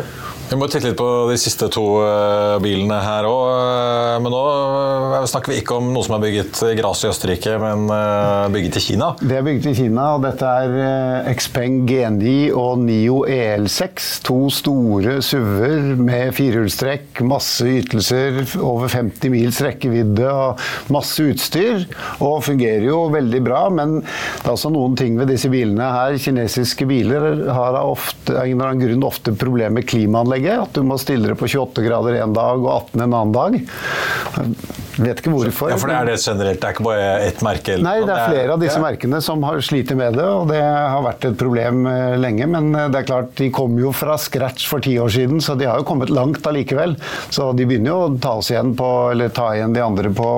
Vi 0.47 0.55
må 0.55 0.69
titte 0.71 0.87
litt 0.87 0.99
på 0.99 1.07
de 1.27 1.35
siste 1.43 1.67
to 1.75 1.83
eh, 2.07 2.57
bilene 2.63 3.01
her 3.03 3.27
òg. 3.27 4.21
Men 4.23 4.31
nå 4.31 4.43
eh, 5.19 5.25
snakker 5.27 5.51
vi 5.51 5.57
ikke 5.59 5.79
om 5.81 5.89
noe 5.91 6.07
som 6.07 6.15
er 6.17 6.23
bygget 6.23 6.61
i 6.69 6.77
gras 6.79 7.03
i 7.03 7.09
Østerrike, 7.11 7.57
men 7.59 7.89
eh, 7.91 8.47
bygget 8.55 8.79
i 8.79 8.83
Kina. 8.85 9.09
Det 9.19 9.41
er 9.41 9.43
bygget 9.47 9.67
i 9.73 9.75
Kina, 9.81 10.05
og 10.15 10.23
dette 10.23 10.53
er 10.63 10.77
eh, 10.85 11.31
Xpeng 11.35 11.81
G9 11.89 12.35
og 12.55 12.79
Nio 12.85 13.25
EL6. 13.27 14.07
To 14.29 14.37
store 14.55 15.17
SUV-er 15.19 15.99
med 15.99 16.31
firehjulstrekk, 16.37 17.25
masse 17.27 17.67
ytelser, 17.81 18.39
over 18.63 18.93
50 18.93 19.35
mils 19.35 19.59
rekkevidde 19.67 20.31
og 20.31 20.63
masse 20.95 21.27
utstyr. 21.27 21.89
Og 22.21 22.39
fungerer 22.47 22.87
jo 22.87 23.03
veldig 23.17 23.43
bra, 23.51 23.65
men 23.75 23.99
det 24.05 24.47
er 24.47 24.55
også 24.55 24.71
noen 24.71 24.95
ting 24.99 25.19
ved 25.19 25.35
disse 25.35 25.51
bilene 25.51 25.91
her. 25.91 26.21
Kinesiske 26.23 26.87
biler 26.87 27.49
har 27.51 27.83
av 27.83 27.99
en 28.31 28.39
eller 28.39 28.71
annen 28.71 28.87
grunn 28.87 29.07
ofte 29.11 29.35
problemer 29.35 29.81
med 29.81 29.91
klimaanlegget. 30.37 30.63
At 30.63 30.75
du 30.75 30.83
må 30.83 30.99
stille 30.99 31.29
det 31.29 31.37
på 31.37 31.47
28 31.47 31.85
grader 31.87 32.23
en 32.23 32.35
dag 32.35 32.61
og 32.61 32.91
18 32.91 33.03
en 33.03 33.15
annen 33.15 33.33
dag. 33.33 33.61
Vet 34.97 35.21
ikke 35.21 35.33
hvorfor. 35.35 35.71
Ja, 35.71 35.77
for 35.77 35.91
det 35.91 35.97
er 35.99 36.09
det 36.09 36.17
generelt, 36.23 36.61
det 36.61 36.69
er 36.69 36.75
ikke 36.75 36.87
bare 36.87 37.09
ett 37.27 37.43
merke? 37.45 37.75
Nei, 37.85 37.99
det 38.07 38.15
er 38.15 38.31
flere 38.33 38.55
av 38.55 38.63
disse 38.63 38.79
ja. 38.79 38.85
merkene 38.85 39.21
som 39.25 39.43
har 39.45 39.61
sliter 39.65 39.99
med 39.99 40.17
det, 40.17 40.25
og 40.25 40.49
det 40.49 40.61
har 40.63 41.03
vært 41.05 41.27
et 41.29 41.37
problem 41.37 41.83
eh, 41.91 42.15
lenge. 42.21 42.49
Men 42.49 42.71
eh, 42.73 42.87
det 42.93 43.03
er 43.03 43.09
klart, 43.11 43.35
de 43.37 43.51
kom 43.55 43.77
jo 43.81 43.93
fra 43.97 44.17
scratch 44.21 44.65
for 44.71 44.85
ti 44.85 44.95
år 45.03 45.13
siden, 45.13 45.43
så 45.45 45.57
de 45.59 45.69
har 45.69 45.83
jo 45.83 45.87
kommet 45.89 46.13
langt 46.13 46.47
allikevel. 46.49 46.97
Så 47.29 47.51
de 47.57 47.67
begynner 47.69 47.93
jo 47.93 47.99
å 48.07 48.15
ta 48.23 48.37
oss 48.41 48.51
igjen 48.55 48.73
på, 48.79 48.89
eller 49.13 49.35
ta 49.37 49.51
igjen 49.57 49.77
de 49.77 49.85
andre 49.85 50.13
på, 50.17 50.31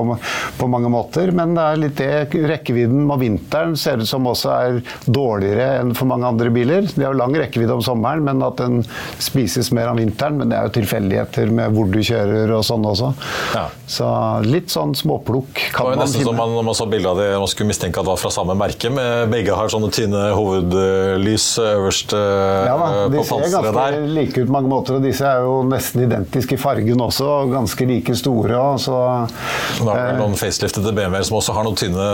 på 0.59 0.71
mange 0.71 0.91
måter. 0.91 1.31
Men 1.35 1.55
det 1.55 1.69
er 1.69 1.83
litt 1.85 2.03
det 2.03 2.43
rekkevidden 2.51 3.07
om 3.07 3.23
vinteren 3.23 3.79
ser 3.79 4.03
ut 4.03 4.11
som 4.11 4.27
også 4.27 4.53
er 4.57 4.81
dårligere 5.07 5.71
enn 5.79 5.95
for 5.99 6.11
mange 6.11 6.27
andre 6.27 6.51
biler. 6.55 6.91
De 6.91 7.07
har 7.07 7.15
jo 7.15 7.21
lang 7.23 7.39
rekkevidde 7.39 7.79
om 7.79 7.85
sommeren, 7.85 8.27
men 8.27 8.43
at 8.47 8.59
den 8.59 8.83
spises 9.23 9.71
mer 9.77 9.93
om 9.93 10.03
vinteren. 10.03 10.43
Men 10.43 10.51
det 10.51 10.59
er 10.59 10.67
jo 10.67 10.77
tilfeldigheter 10.81 11.55
med 11.55 11.79
hvor 11.79 11.91
du 11.95 12.03
kjører 12.03 12.59
og 12.59 12.67
sånn 12.67 12.87
også. 12.91 13.15
Ja. 13.55 13.69
Så 13.89 14.09
litt 14.49 14.73
sånn 14.73 14.95
småplukk 14.99 15.61
Det 15.73 15.79
var 15.85 15.95
jo 15.95 16.01
nesten 16.01 16.25
som 16.27 16.37
man, 16.39 16.53
når 16.57 16.67
man 16.69 16.77
så 16.79 16.87
bilde 16.91 17.11
av 17.13 17.19
det, 17.21 17.29
man 17.39 17.51
skulle 17.51 17.69
mistenke 17.71 18.01
at 18.01 18.07
det 18.07 18.13
var 18.13 18.21
fra 18.21 18.31
samme 18.35 18.55
merke. 18.59 18.91
Men 18.93 19.31
begge 19.33 19.55
har 19.57 19.69
sånne 19.73 19.91
tynne 19.95 20.23
hovedlys 20.37 21.47
øverst 21.63 22.15
eh, 22.17 22.69
Ja 22.69 22.77
da, 22.81 22.89
de 23.13 23.21
på 23.21 23.25
ser 23.29 23.53
ganske 23.53 24.03
like 24.15 24.43
ut 24.43 24.49
på 24.49 24.55
mange 24.55 24.71
måter, 24.73 24.99
og 24.99 25.05
disse 25.05 25.27
er 25.29 25.43
jo 25.45 25.59
nesten 25.69 26.05
identiske 26.07 26.57
i 26.57 26.61
fargen 26.61 27.01
også, 27.05 27.29
og 27.43 27.53
ganske 27.55 27.87
like 27.89 28.17
store. 28.19 28.57
og 28.59 28.81
Så, 28.83 28.97
Nå 29.83 29.93
er 29.93 30.01
det 30.01 30.15
eh, 30.15 30.21
noen 30.23 30.37
faceliftede 30.39 30.93
BMW-er 30.97 31.27
som 31.29 31.39
også 31.41 31.57
har 31.57 31.67
noen 31.69 31.79
tynne 31.79 32.09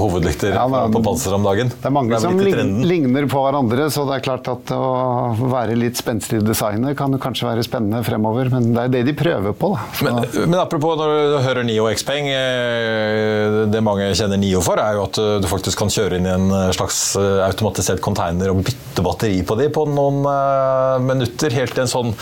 hovedlykter 0.00 0.54
Ja, 0.56 0.66
da- 0.68 0.86
på 0.94 1.02
panseret 1.04 1.34
om 1.38 1.44
dagen. 1.46 1.68
det 1.74 1.88
er 1.88 1.94
mange 1.94 2.10
vel 2.14 2.20
som 2.20 2.38
lign- 2.38 2.82
ligner 2.86 3.26
på 3.30 3.42
hverandre, 3.44 3.88
så 3.90 4.04
det 4.08 4.18
er 4.18 4.24
klart 4.26 4.48
at 4.52 4.72
å 4.74 5.34
være 5.50 5.76
litt 5.78 5.96
spenstig 6.00 6.42
designet 6.44 6.96
kan 6.98 7.12
jo 7.14 7.18
kanskje 7.22 7.46
være 7.48 7.64
spennende 7.66 8.02
fremover, 8.04 8.50
men 8.52 8.72
det 8.74 8.84
er 8.84 8.88
det 8.88 9.02
de 9.06 9.14
prøver 9.18 9.52
på. 9.54 9.72
da. 9.74 9.80
Men, 10.04 10.50
men 10.50 10.58
apropos 10.60 10.96
når 10.98 11.08
du 11.14 11.38
hører 11.44 11.53
Nio 11.62 11.86
Xpeng, 11.94 12.26
eh, 12.26 13.56
det 13.70 13.80
mange 13.84 14.08
kjenner 14.16 14.40
Nio 14.40 14.58
for, 14.64 14.80
er 14.82 14.96
jo 14.96 15.04
at 15.06 15.18
eh, 15.22 15.36
du 15.38 15.46
faktisk 15.46 15.78
kan 15.78 15.92
kjøre 15.92 16.18
inn 16.18 16.26
i 16.26 16.32
en 16.32 16.48
slags 16.74 17.14
eh, 17.20 17.42
automatisert 17.46 18.02
container 18.02 18.50
og 18.50 18.64
bytte 18.66 19.04
batteri 19.04 19.38
på 19.46 19.56
de 19.58 19.68
på 19.74 19.84
noen 19.90 20.24
minutter. 21.04 21.54
Helt 21.54 21.78
i 21.78 21.82
en 21.84 21.90
sånn 21.90 22.12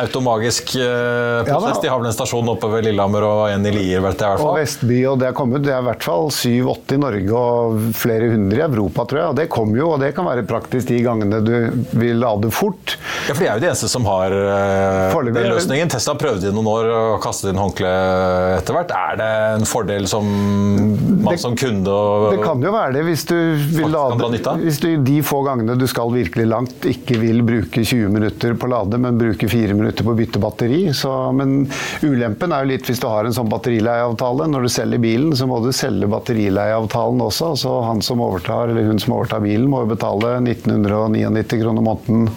automagisk 0.00 0.74
prosess. 0.78 1.80
de 1.82 1.90
har 1.90 2.00
vel 2.00 2.08
en 2.10 2.16
stasjon 2.16 2.48
oppe 2.52 2.70
ved 2.72 2.86
Lillehammer 2.88 3.26
og 3.26 3.42
en 3.50 3.68
i 3.68 3.72
Lier, 3.74 4.02
vet 4.04 4.16
jeg 4.16 4.24
i 4.24 4.32
hvert 4.32 4.42
fall. 4.42 4.52
og. 4.54 4.58
Vestby, 4.62 4.98
og 5.10 5.18
det 5.20 5.28
er 5.30 5.36
kommet, 5.36 5.64
det 5.66 5.74
er 5.74 5.82
i 5.82 5.88
hvert 5.88 6.08
fall 6.08 6.32
7-8 6.34 6.96
i 6.96 7.00
Norge 7.02 7.42
og 7.42 7.88
flere 7.98 8.30
hundre 8.32 8.60
i 8.60 8.64
Europa, 8.66 9.06
tror 9.08 9.22
jeg. 9.22 9.32
Og 9.32 9.38
det 9.40 9.48
kommer 9.52 9.82
jo, 9.82 9.90
og 9.96 10.02
det 10.04 10.12
kan 10.16 10.28
være 10.28 10.46
praktisk 10.48 10.92
de 10.92 11.02
gangene 11.04 11.42
du 11.44 11.54
vil 11.98 12.20
lade 12.22 12.52
fort. 12.54 12.96
Ja, 13.26 13.34
for 13.34 13.42
de 13.42 13.50
er 13.50 13.58
jo 13.58 13.64
de 13.66 13.70
eneste 13.72 13.90
som 13.90 14.06
har 14.08 14.32
den 14.32 15.50
løsningen. 15.52 15.90
Tesla 15.92 16.16
prøvde 16.18 16.50
i 16.50 16.54
noen 16.54 16.70
år 16.70 16.92
å 16.92 17.02
kaste 17.22 17.52
inn 17.52 17.60
håndkleet 17.60 18.58
etter 18.58 18.76
hvert. 18.78 18.94
Er 18.96 19.18
det 19.20 19.28
en 19.58 19.66
fordel 19.68 20.06
som 20.10 20.24
man 20.28 21.34
Det- 21.34 21.40
som 21.42 21.56
kunde 21.56 21.88
og 21.88 22.32
Det 22.32 22.42
kan 22.44 22.60
jo 22.62 22.72
være 22.72 22.92
det 22.94 23.04
hvis 23.04 23.24
du 23.28 23.34
vil 23.78 23.90
lade. 23.90 24.40
Hvis 24.62 24.80
du 24.80 24.96
de 25.02 25.18
få 25.22 25.42
gangene 25.44 25.76
du 25.78 25.86
skal 25.86 26.10
virkelig 26.12 26.46
langt, 26.48 26.86
ikke 26.88 27.18
vil 27.20 27.42
bruke 27.42 27.82
20 27.84 28.08
minutter 28.12 28.54
på 28.54 28.66
å 28.68 28.70
lade, 28.70 28.98
men 28.98 29.18
bruke 29.18 29.48
4 29.48 29.74
minutter 29.74 30.04
på 30.04 30.14
å 30.14 30.18
bytte 30.18 30.40
batteri. 30.42 30.80
Så, 30.94 31.10
men 31.34 31.66
ulempen 32.02 32.52
er 32.52 32.64
jo 32.64 32.72
litt 32.72 32.86
hvis 32.88 33.00
du 33.00 33.08
har 33.08 33.24
en 33.28 33.32
sånn 33.36 33.50
batterileieavtale. 33.50 34.48
Når 34.48 34.62
du 34.62 34.68
selger 34.72 34.98
bilen, 35.02 35.32
så 35.36 35.46
må 35.50 35.60
du 35.64 35.70
selge 35.72 36.08
batterileieavtalen 36.10 37.20
også. 37.20 37.52
Så 37.58 37.74
han 37.84 38.02
som 38.02 38.20
overtar, 38.20 38.68
eller 38.70 38.86
hun 38.88 38.98
som 38.98 39.14
overtar 39.18 39.42
bilen, 39.44 39.68
må 39.68 39.84
jo 39.84 39.92
betale 39.94 40.38
1999 40.44 41.62
kroner 41.62 41.82
måneden 41.84 42.28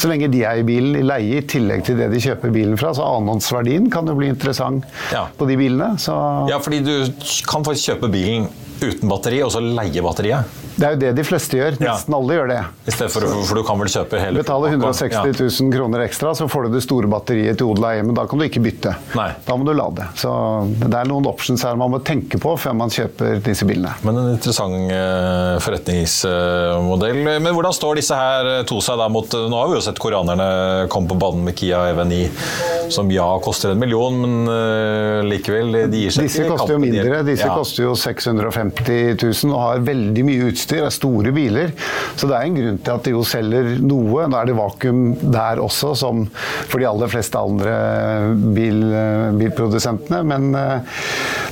så 0.00 0.08
lenge 0.08 0.30
de 0.32 0.40
er 0.48 0.60
i 0.62 0.64
bilen 0.66 0.96
i 0.96 1.04
leie, 1.04 1.42
i 1.42 1.46
tillegg 1.50 1.84
til 1.84 1.98
det 2.00 2.08
de 2.14 2.20
kjøper 2.24 2.52
bilen 2.54 2.78
fra. 2.80 2.94
Så 2.96 3.04
annonsverdien 3.04 3.90
kan 3.92 4.08
jo 4.08 4.14
bli 4.16 4.30
interessant 4.32 4.84
Ja. 5.12 5.26
på 5.36 5.46
de 5.50 5.56
bilene. 5.60 5.92
Så 6.00 6.14
Ja, 6.48 6.58
fordi 6.58 6.80
du 6.86 6.94
kan 7.50 7.64
faktisk 7.66 7.92
kjøpe 7.92 8.10
bilen 8.12 8.48
uten 8.80 9.08
batteri, 9.10 9.42
og 9.44 9.50
så 9.54 9.60
leie 9.62 10.02
batteriet. 10.04 10.58
det 10.80 10.86
er 10.86 10.94
jo 10.94 10.98
det 11.02 11.10
de 11.18 11.24
fleste 11.26 11.58
gjør. 11.58 11.74
Ja. 11.82 11.92
Nesten 11.94 12.14
alle 12.16 12.36
gjør 12.38 12.48
det. 12.48 12.60
I 12.88 12.94
stedet 12.94 13.12
for, 13.12 13.26
for 13.44 13.58
du 13.60 13.62
kan 13.68 13.78
vel 13.82 13.90
kjøpe 13.92 14.20
hele 14.22 14.40
Betaler 14.40 14.72
160 14.72 15.12
Ja. 15.12 15.24
000 15.26 15.72
kroner 15.74 16.04
ekstra, 16.06 16.32
så 16.38 16.46
får 16.48 16.68
du 16.68 16.76
det 16.78 16.82
store 16.84 17.10
batteriet 17.12 17.58
til 17.60 17.68
odel 17.72 18.00
men 18.06 18.14
Da 18.16 18.24
kan 18.30 18.38
du 18.40 18.44
ikke 18.46 18.62
bytte. 18.64 18.94
Nei. 19.18 19.28
Da 19.46 19.56
må 19.60 19.66
du 19.68 19.72
lade. 19.76 20.06
Så 20.16 20.30
det 20.80 20.94
er 20.94 21.08
noen 21.10 21.26
options 21.28 21.62
her 21.66 21.76
man 21.80 21.90
må 21.92 22.00
tenke 22.04 22.38
på 22.40 22.54
før 22.60 22.74
man 22.78 22.88
kjøper 22.92 23.40
disse 23.44 23.66
bilene. 23.68 23.92
Men 24.06 24.16
en 24.22 24.30
interessant 24.34 24.90
eh, 24.94 25.58
forretningsmodell. 25.64 27.20
Men 27.40 27.50
hvordan 27.54 27.74
står 27.76 28.00
disse 28.00 28.16
her 28.16 28.48
eh, 28.54 28.62
to 28.68 28.80
seg 28.84 28.98
da 29.00 29.08
mot 29.12 29.28
Nå 29.30 29.56
har 29.60 29.68
vi 29.70 29.76
jo 29.78 29.84
sett 29.84 29.98
koreanerne 30.00 30.86
komme 30.92 31.10
på 31.10 31.18
banen 31.20 31.44
med 31.46 31.56
Kia 31.58 31.82
EV9, 31.92 32.20
som 32.92 33.10
ja 33.12 33.26
koster 33.44 33.74
en 33.74 33.80
million, 33.82 34.16
men 34.22 34.48
eh, 34.52 35.20
likevel, 35.28 35.72
de 35.92 36.04
gir 36.06 36.14
seg 36.14 36.28
Disse 36.28 36.46
koster 36.48 36.76
jo 36.76 36.80
mindre. 36.82 37.22
Disse 37.26 37.46
Ja. 37.48 37.54
koster 37.56 37.84
jo 37.88 37.94
650 37.98 38.69
000 38.78 39.52
og 39.54 39.60
har 39.60 39.84
veldig 39.86 40.24
mye 40.26 40.50
utstyr. 40.50 40.84
er 40.86 40.94
store 40.94 41.32
biler. 41.34 41.72
Så 42.16 42.28
det 42.30 42.36
er 42.36 42.46
en 42.46 42.58
grunn 42.58 42.80
til 42.84 42.94
at 42.94 43.06
de 43.06 43.14
jo 43.14 43.24
selger 43.26 43.72
noe. 43.82 44.26
Nå 44.30 44.38
er 44.40 44.50
det 44.50 44.56
vakuum 44.58 45.02
der 45.32 45.60
også, 45.62 45.94
som 45.98 46.26
for 46.70 46.80
de 46.80 46.88
aller 46.88 47.10
fleste 47.12 47.40
andre 47.40 47.74
bil, 48.56 48.82
bilprodusentene. 49.40 50.22
Men 50.26 50.50
eh, 50.58 50.96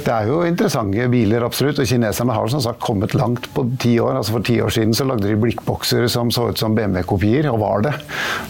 det 0.04 0.14
er 0.14 0.30
jo 0.30 0.40
interessante 0.46 1.08
biler, 1.12 1.44
absolutt. 1.46 1.80
Og 1.82 1.88
kineserne 1.88 2.36
har 2.36 2.52
som 2.52 2.62
sagt 2.64 2.82
kommet 2.84 3.16
langt 3.18 3.48
på 3.54 3.66
ti 3.80 3.96
år. 4.02 4.18
Altså 4.20 4.36
For 4.38 4.46
ti 4.46 4.58
år 4.64 4.72
siden 4.74 4.94
så 4.96 5.06
lagde 5.08 5.28
de 5.28 5.38
blikkbokser 5.40 6.06
som 6.12 6.32
så 6.34 6.48
ut 6.52 6.60
som 6.60 6.76
BMW-kopier, 6.76 7.50
og 7.52 7.60
var 7.62 7.86
det. 7.88 7.94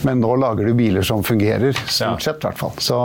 Men 0.06 0.22
nå 0.22 0.34
lager 0.40 0.68
de 0.68 0.76
biler 0.78 1.06
som 1.06 1.24
fungerer, 1.26 1.76
stort 1.86 2.24
sett 2.24 2.42
i 2.42 2.48
hvert 2.48 2.60
fall. 2.60 2.74
Så 2.82 2.98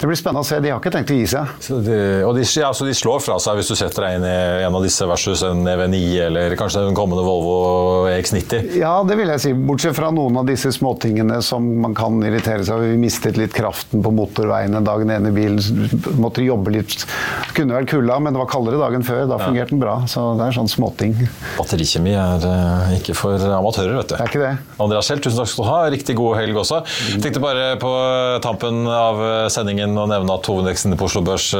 det 0.00 0.06
blir 0.06 0.18
spennende 0.18 0.44
å 0.44 0.48
se. 0.48 0.60
De 0.62 0.72
har 0.72 0.80
ikke 0.80 0.92
tenkt 0.94 1.12
å 1.14 1.18
gi 1.18 1.26
seg. 1.30 1.56
Så 1.64 1.80
de, 1.84 1.98
og 2.26 2.34
de, 2.36 2.44
ja, 2.58 2.70
så 2.74 2.86
de 2.86 2.94
slår 2.96 3.22
fra 3.24 3.38
seg 3.42 3.58
hvis 3.58 3.72
du 3.72 3.76
setter 3.78 4.06
deg 4.06 4.18
inn 4.18 4.28
i 4.28 4.38
en 4.66 4.76
av 4.78 4.84
disse 4.84 5.06
versus 5.08 5.42
en 5.46 5.64
EV9 5.68 6.00
eller 6.26 6.56
kanskje 6.60 6.84
den 6.86 6.96
kommende 6.98 7.24
Volvo 7.26 8.08
EX90. 8.12 8.76
Ja, 8.80 8.98
det 9.08 9.16
vil 9.18 9.32
jeg 9.32 9.42
si. 9.42 9.54
Bortsett 9.54 9.96
fra 9.96 10.10
noen 10.14 10.36
av 10.40 10.48
disse 10.48 10.72
småtingene 10.74 11.40
som 11.44 11.64
man 11.82 11.96
kan 11.98 12.20
irritere 12.26 12.66
seg 12.66 12.76
over. 12.76 12.92
Vi 12.92 13.00
mistet 13.00 13.40
litt 13.40 13.56
kraften 13.56 14.04
på 14.04 14.12
motorveiene 14.14 14.82
dagen 14.86 15.10
ene 15.14 15.32
bilen 15.34 15.58
måtte 16.20 16.44
jobbe 16.44 16.76
litt. 16.76 17.06
Kunne 17.56 17.78
vært 17.78 17.90
kulda, 17.94 18.20
men 18.22 18.36
det 18.36 18.42
var 18.42 18.50
kaldere 18.52 18.80
dagen 18.82 19.06
før. 19.06 19.24
Da 19.30 19.40
fungerte 19.42 19.74
den 19.74 19.82
bra. 19.82 19.98
Så 20.10 20.24
det 20.38 20.46
er 20.46 20.58
sånn 20.60 20.70
småting. 20.70 21.16
Batterikjemi 21.58 22.14
er 22.18 22.48
eh, 22.52 22.94
ikke 23.00 23.16
for 23.18 23.48
amatører, 23.58 23.96
vet 24.02 24.12
du. 24.12 24.16
Det 24.16 24.22
er 24.22 24.32
ikke 24.32 24.44
det. 24.44 24.54
Andreas 24.78 25.08
Schell, 25.08 25.24
tusen 25.24 25.40
takk 25.42 25.52
skal 25.54 25.64
du 25.64 25.70
ha. 25.72 25.80
Riktig 25.96 26.18
god 26.18 26.38
helg 26.42 26.62
også. 26.62 26.82
Tenkte 27.18 27.42
bare 27.42 27.72
på 27.80 27.92
tampen 28.44 28.58
tampen 28.58 28.88
av 28.90 29.20
sendingen 29.50 29.96
å 29.98 30.06
nevne 30.10 30.34
at 30.34 30.48
hovedveksten 30.48 30.96
på 30.98 31.06
Oslo 31.08 31.22
Børs 31.26 31.50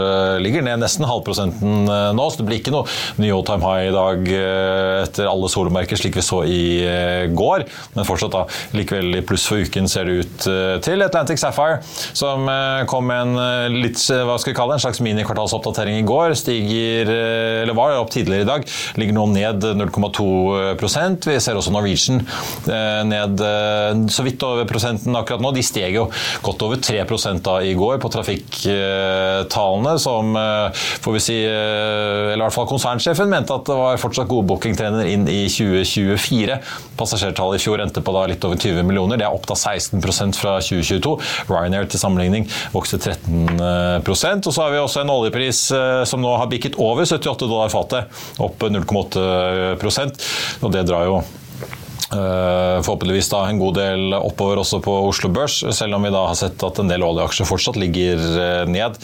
ligger 0.42 0.64
ned 0.66 0.82
nesten 0.82 1.06
halvprosenten 1.08 1.87
nå, 1.87 2.26
så 2.30 2.40
det 2.40 2.46
blir 2.48 2.61
ikke 2.61 2.74
noe 2.74 2.88
ny 3.20 3.31
all 3.35 3.44
time 3.46 3.64
high 3.64 3.88
i 3.88 3.94
dag 3.94 4.31
etter 5.05 5.29
alle 5.31 5.51
solmerker, 5.53 5.98
slik 5.98 6.16
vi 6.18 6.24
så 6.24 6.42
i 6.48 6.62
går. 7.37 7.66
Men 7.94 8.09
fortsatt 8.09 8.35
da, 8.35 8.44
likevel 8.77 9.20
i 9.20 9.24
pluss 9.27 9.46
for 9.48 9.62
uken 9.62 9.88
ser 9.90 10.09
det 10.09 10.22
ut 10.22 10.48
til. 10.85 11.05
Atlantic 11.05 11.40
Sapphire, 11.40 11.81
som 12.16 12.48
kom 12.90 13.09
med 13.09 13.37
en 13.38 13.79
litt, 13.79 13.98
hva 13.98 14.38
skal 14.40 14.53
vi 14.53 14.57
kalle 14.59 14.74
det, 14.74 14.81
en 14.81 14.87
slags 14.88 15.03
minikvartalsoppdatering 15.05 16.01
i 16.01 16.07
går, 16.09 16.35
stiger, 16.38 17.12
eller 17.62 17.77
var 17.77 17.96
opp 17.98 18.12
tidligere 18.14 18.44
i 18.44 18.48
dag, 18.48 18.66
ligger 19.01 19.16
nå 19.16 19.27
ned 19.33 19.66
0,2% 19.79 21.29
Vi 21.29 21.38
ser 21.42 21.59
også 21.59 21.72
Norwegian 21.74 22.22
ned 23.09 23.42
så 24.12 24.24
vidt 24.27 24.42
over 24.46 24.68
prosenten 24.68 25.16
akkurat 25.18 25.42
nå. 25.42 25.53
De 25.57 25.64
steg 25.64 25.96
jo 25.96 26.09
godt 26.44 26.64
over 26.66 26.81
3 26.83 27.05
da 27.44 27.59
i 27.64 27.74
går 27.79 27.98
på 28.03 28.11
trafikktallene, 28.12 29.94
som 30.03 30.35
får 31.05 31.16
vi 31.16 31.22
si 31.22 31.39
Eller 31.49 32.39
i 32.39 32.45
hvert 32.45 32.57
fall 32.57 32.68
konsernsjefen 32.79 33.31
mente 33.31 33.55
at 33.55 33.66
det 33.66 33.76
var 33.76 33.99
fortsatt 34.01 34.29
gode 34.31 34.47
bookingtrener 34.49 35.09
inn 35.11 35.26
i 35.31 35.41
2024. 35.51 36.59
Passasjertallet 36.99 37.59
i 37.59 37.64
fjor 37.64 37.83
endte 37.83 38.03
på 38.05 38.14
litt 38.31 38.45
over 38.47 38.61
20 38.61 38.87
millioner. 38.87 39.18
Det 39.18 39.26
er 39.26 39.35
opp 39.35 39.49
da 39.51 39.57
16% 39.59 40.39
fra 40.39 40.59
2022. 40.62 41.16
Ryanair 41.51 41.89
til 41.91 42.03
sammenligning 42.03 42.47
vokste 42.74 43.01
13% 43.03 44.49
Og 44.49 44.55
så 44.55 44.62
har 44.62 44.72
vi 44.72 44.81
også 44.81 45.03
en 45.03 45.12
oljepris 45.12 45.64
som 46.09 46.22
nå 46.22 46.37
har 46.39 46.51
bikket 46.51 46.79
over 46.79 47.07
78 47.09 47.49
dollar 47.49 47.72
fatet, 47.72 48.09
opp 48.43 48.62
0,8% 48.68 50.24
og 50.62 50.72
det 50.74 50.87
drar 50.89 51.09
jo 51.09 51.20
forhåpentligvis 52.09 53.28
da 53.32 53.42
en 53.48 53.59
god 53.61 53.76
del 53.76 54.14
oppover 54.16 54.62
også 54.62 54.80
på 54.84 54.94
Oslo 55.09 55.30
Børs, 55.34 55.61
selv 55.76 55.98
om 55.98 56.06
vi 56.06 56.12
da 56.14 56.24
har 56.30 56.38
sett 56.38 56.62
at 56.64 56.80
en 56.80 56.88
del 56.90 57.04
oljeaksjer 57.04 57.48
fortsatt 57.48 57.76
ligger 57.80 58.20
uh, 58.22 58.64
ned. 58.70 58.96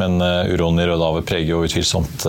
Men 0.00 0.18
uh, 0.20 0.50
uroen 0.50 0.80
i 0.82 0.86
Rødhavet 0.88 1.26
preger 1.28 1.54
jo 1.54 1.62
utvilsomt 1.64 2.26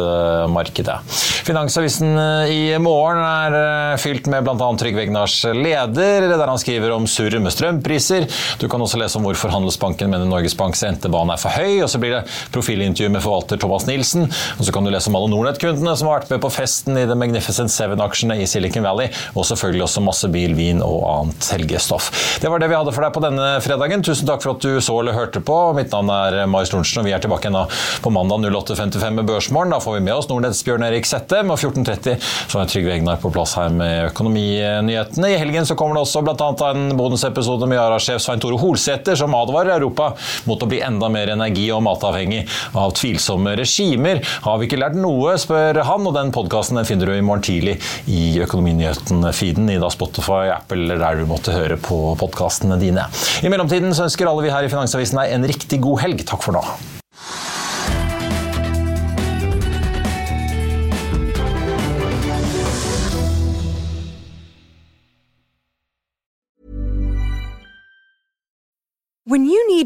markedet. 0.51 0.97
Finansavisen 1.45 2.15
i 2.51 2.77
morgen 2.81 3.19
er 3.21 3.97
fylt 4.01 4.27
med 4.31 4.45
bl.a. 4.45 4.67
Trygve 4.79 5.03
Egnars 5.03 5.39
leder, 5.55 6.27
der 6.29 6.47
han 6.47 6.59
skriver 6.61 6.93
om 6.95 7.07
surr 7.09 7.37
med 7.41 7.53
strømpriser. 7.53 8.27
Du 8.61 8.67
kan 8.71 8.81
også 8.81 8.99
lese 9.01 9.19
om 9.19 9.25
hvorfor 9.27 9.51
Handelsbanken 9.53 10.11
mener 10.11 10.29
Norges 10.29 10.55
Banks 10.57 10.83
rentebane 10.85 11.35
er 11.35 11.41
for 11.41 11.53
høy. 11.55 11.81
Og 11.83 11.89
så 11.91 12.01
blir 12.01 12.15
det 12.15 12.23
profilintervju 12.53 13.11
med 13.13 13.23
forvalter 13.23 13.59
Thomas 13.61 13.87
Nilsen. 13.89 14.27
Og 14.57 14.67
så 14.67 14.73
kan 14.75 14.85
du 14.85 14.91
lese 14.93 15.11
om 15.11 15.17
alle 15.19 15.31
Nordnett-kundene 15.33 15.95
som 15.97 16.09
har 16.09 16.21
vært 16.21 16.35
med 16.35 16.43
på 16.43 16.53
festen 16.53 16.99
i 16.99 17.07
The 17.09 17.17
Magnificent 17.17 17.73
Seven-aksjene 17.73 18.37
i 18.41 18.47
Silicon 18.49 18.85
Valley, 18.85 19.11
og 19.35 19.47
selvfølgelig 19.49 19.85
også 19.87 20.05
masse 20.05 20.20
bil, 20.29 20.53
vin 20.57 20.81
og 20.85 21.01
annet 21.09 21.49
helgestoff. 21.55 22.11
Det 22.41 22.49
var 22.51 22.61
det 22.61 22.69
vi 22.69 22.77
hadde 22.77 22.93
for 22.93 23.05
deg 23.05 23.15
på 23.15 23.23
denne 23.23 23.47
fredagen. 23.63 24.03
Tusen 24.05 24.29
takk 24.29 24.43
for 24.43 24.55
at 24.55 24.65
du 24.65 24.81
så 24.83 24.99
eller 24.99 25.17
hørte 25.17 25.41
på. 25.41 25.57
Mitt 25.77 25.93
navn 25.95 26.11
er 26.13 26.43
Marius 26.51 26.73
Lorentzen, 26.73 27.01
og 27.01 27.09
vi 27.09 27.15
er 27.15 27.23
tilbake 27.23 27.51
på 28.01 28.13
mandag 28.13 28.45
08.55 28.51 29.17
med 29.17 29.25
Børsmorgen. 29.25 29.73
Da 29.73 29.79
får 29.83 29.97
vi 29.97 30.03
med 30.05 30.15
oss 30.15 30.29
Nordnetts 30.29 30.63
Bjørn 30.67 30.85
Erik 30.85 31.07
Sette. 31.09 31.41
Med 31.47 31.57
14.30 31.57 32.17
så 32.21 32.61
er 32.61 32.69
Trygve 32.69 32.93
Egnar 32.95 33.21
på 33.21 33.31
plass 33.33 33.55
her 33.59 33.71
med 33.73 34.11
økonominyhetene. 34.11 35.31
I 35.31 35.39
helgen 35.41 35.67
så 35.67 35.77
kommer 35.79 35.97
det 35.97 36.05
også 36.05 36.23
bl.a. 36.25 36.51
en 36.71 36.95
bonusepisode 36.99 37.69
med 37.69 37.79
Yara-sjef 37.79 38.21
Svein 38.23 38.41
Tore 38.43 38.59
Holsæter, 38.61 39.17
som 39.19 39.35
advarer 39.37 39.75
Europa 39.77 40.11
mot 40.49 40.61
å 40.61 40.69
bli 40.69 40.81
enda 40.85 41.09
mer 41.11 41.33
energi- 41.33 41.69
og 41.73 41.83
matavhengig 41.85 42.43
av 42.77 42.93
tvilsomme 42.97 43.55
regimer. 43.59 44.21
Har 44.45 44.59
vi 44.59 44.69
ikke 44.69 44.81
lært 44.81 44.97
noe, 44.99 45.35
spør 45.41 45.81
han, 45.87 46.07
og 46.07 46.15
den 46.17 46.33
podkasten 46.35 46.81
finner 46.87 47.11
du 47.11 47.15
i 47.15 47.25
morgen 47.25 47.45
tidlig 47.45 47.77
i 48.11 48.39
Økonominyheten-feeden 48.43 49.69
i 49.73 49.79
da 49.81 49.91
Apple 50.19 50.83
eller 50.83 51.01
der 51.01 51.21
du 51.21 51.27
måtte 51.29 51.55
høre 51.55 51.77
på 51.81 52.15
podkastene 52.19 52.79
dine. 52.81 53.07
I 53.43 53.51
mellomtiden 53.51 53.93
så 53.95 54.07
ønsker 54.09 54.29
alle 54.29 54.45
vi 54.45 54.53
her 54.53 54.67
i 54.67 54.71
Finansavisen 54.71 55.21
deg 55.21 55.35
en 55.35 55.47
riktig 55.47 55.81
god 55.83 56.03
helg. 56.05 56.25
Takk 56.27 56.43
for 56.43 56.57
nå. 56.57 56.65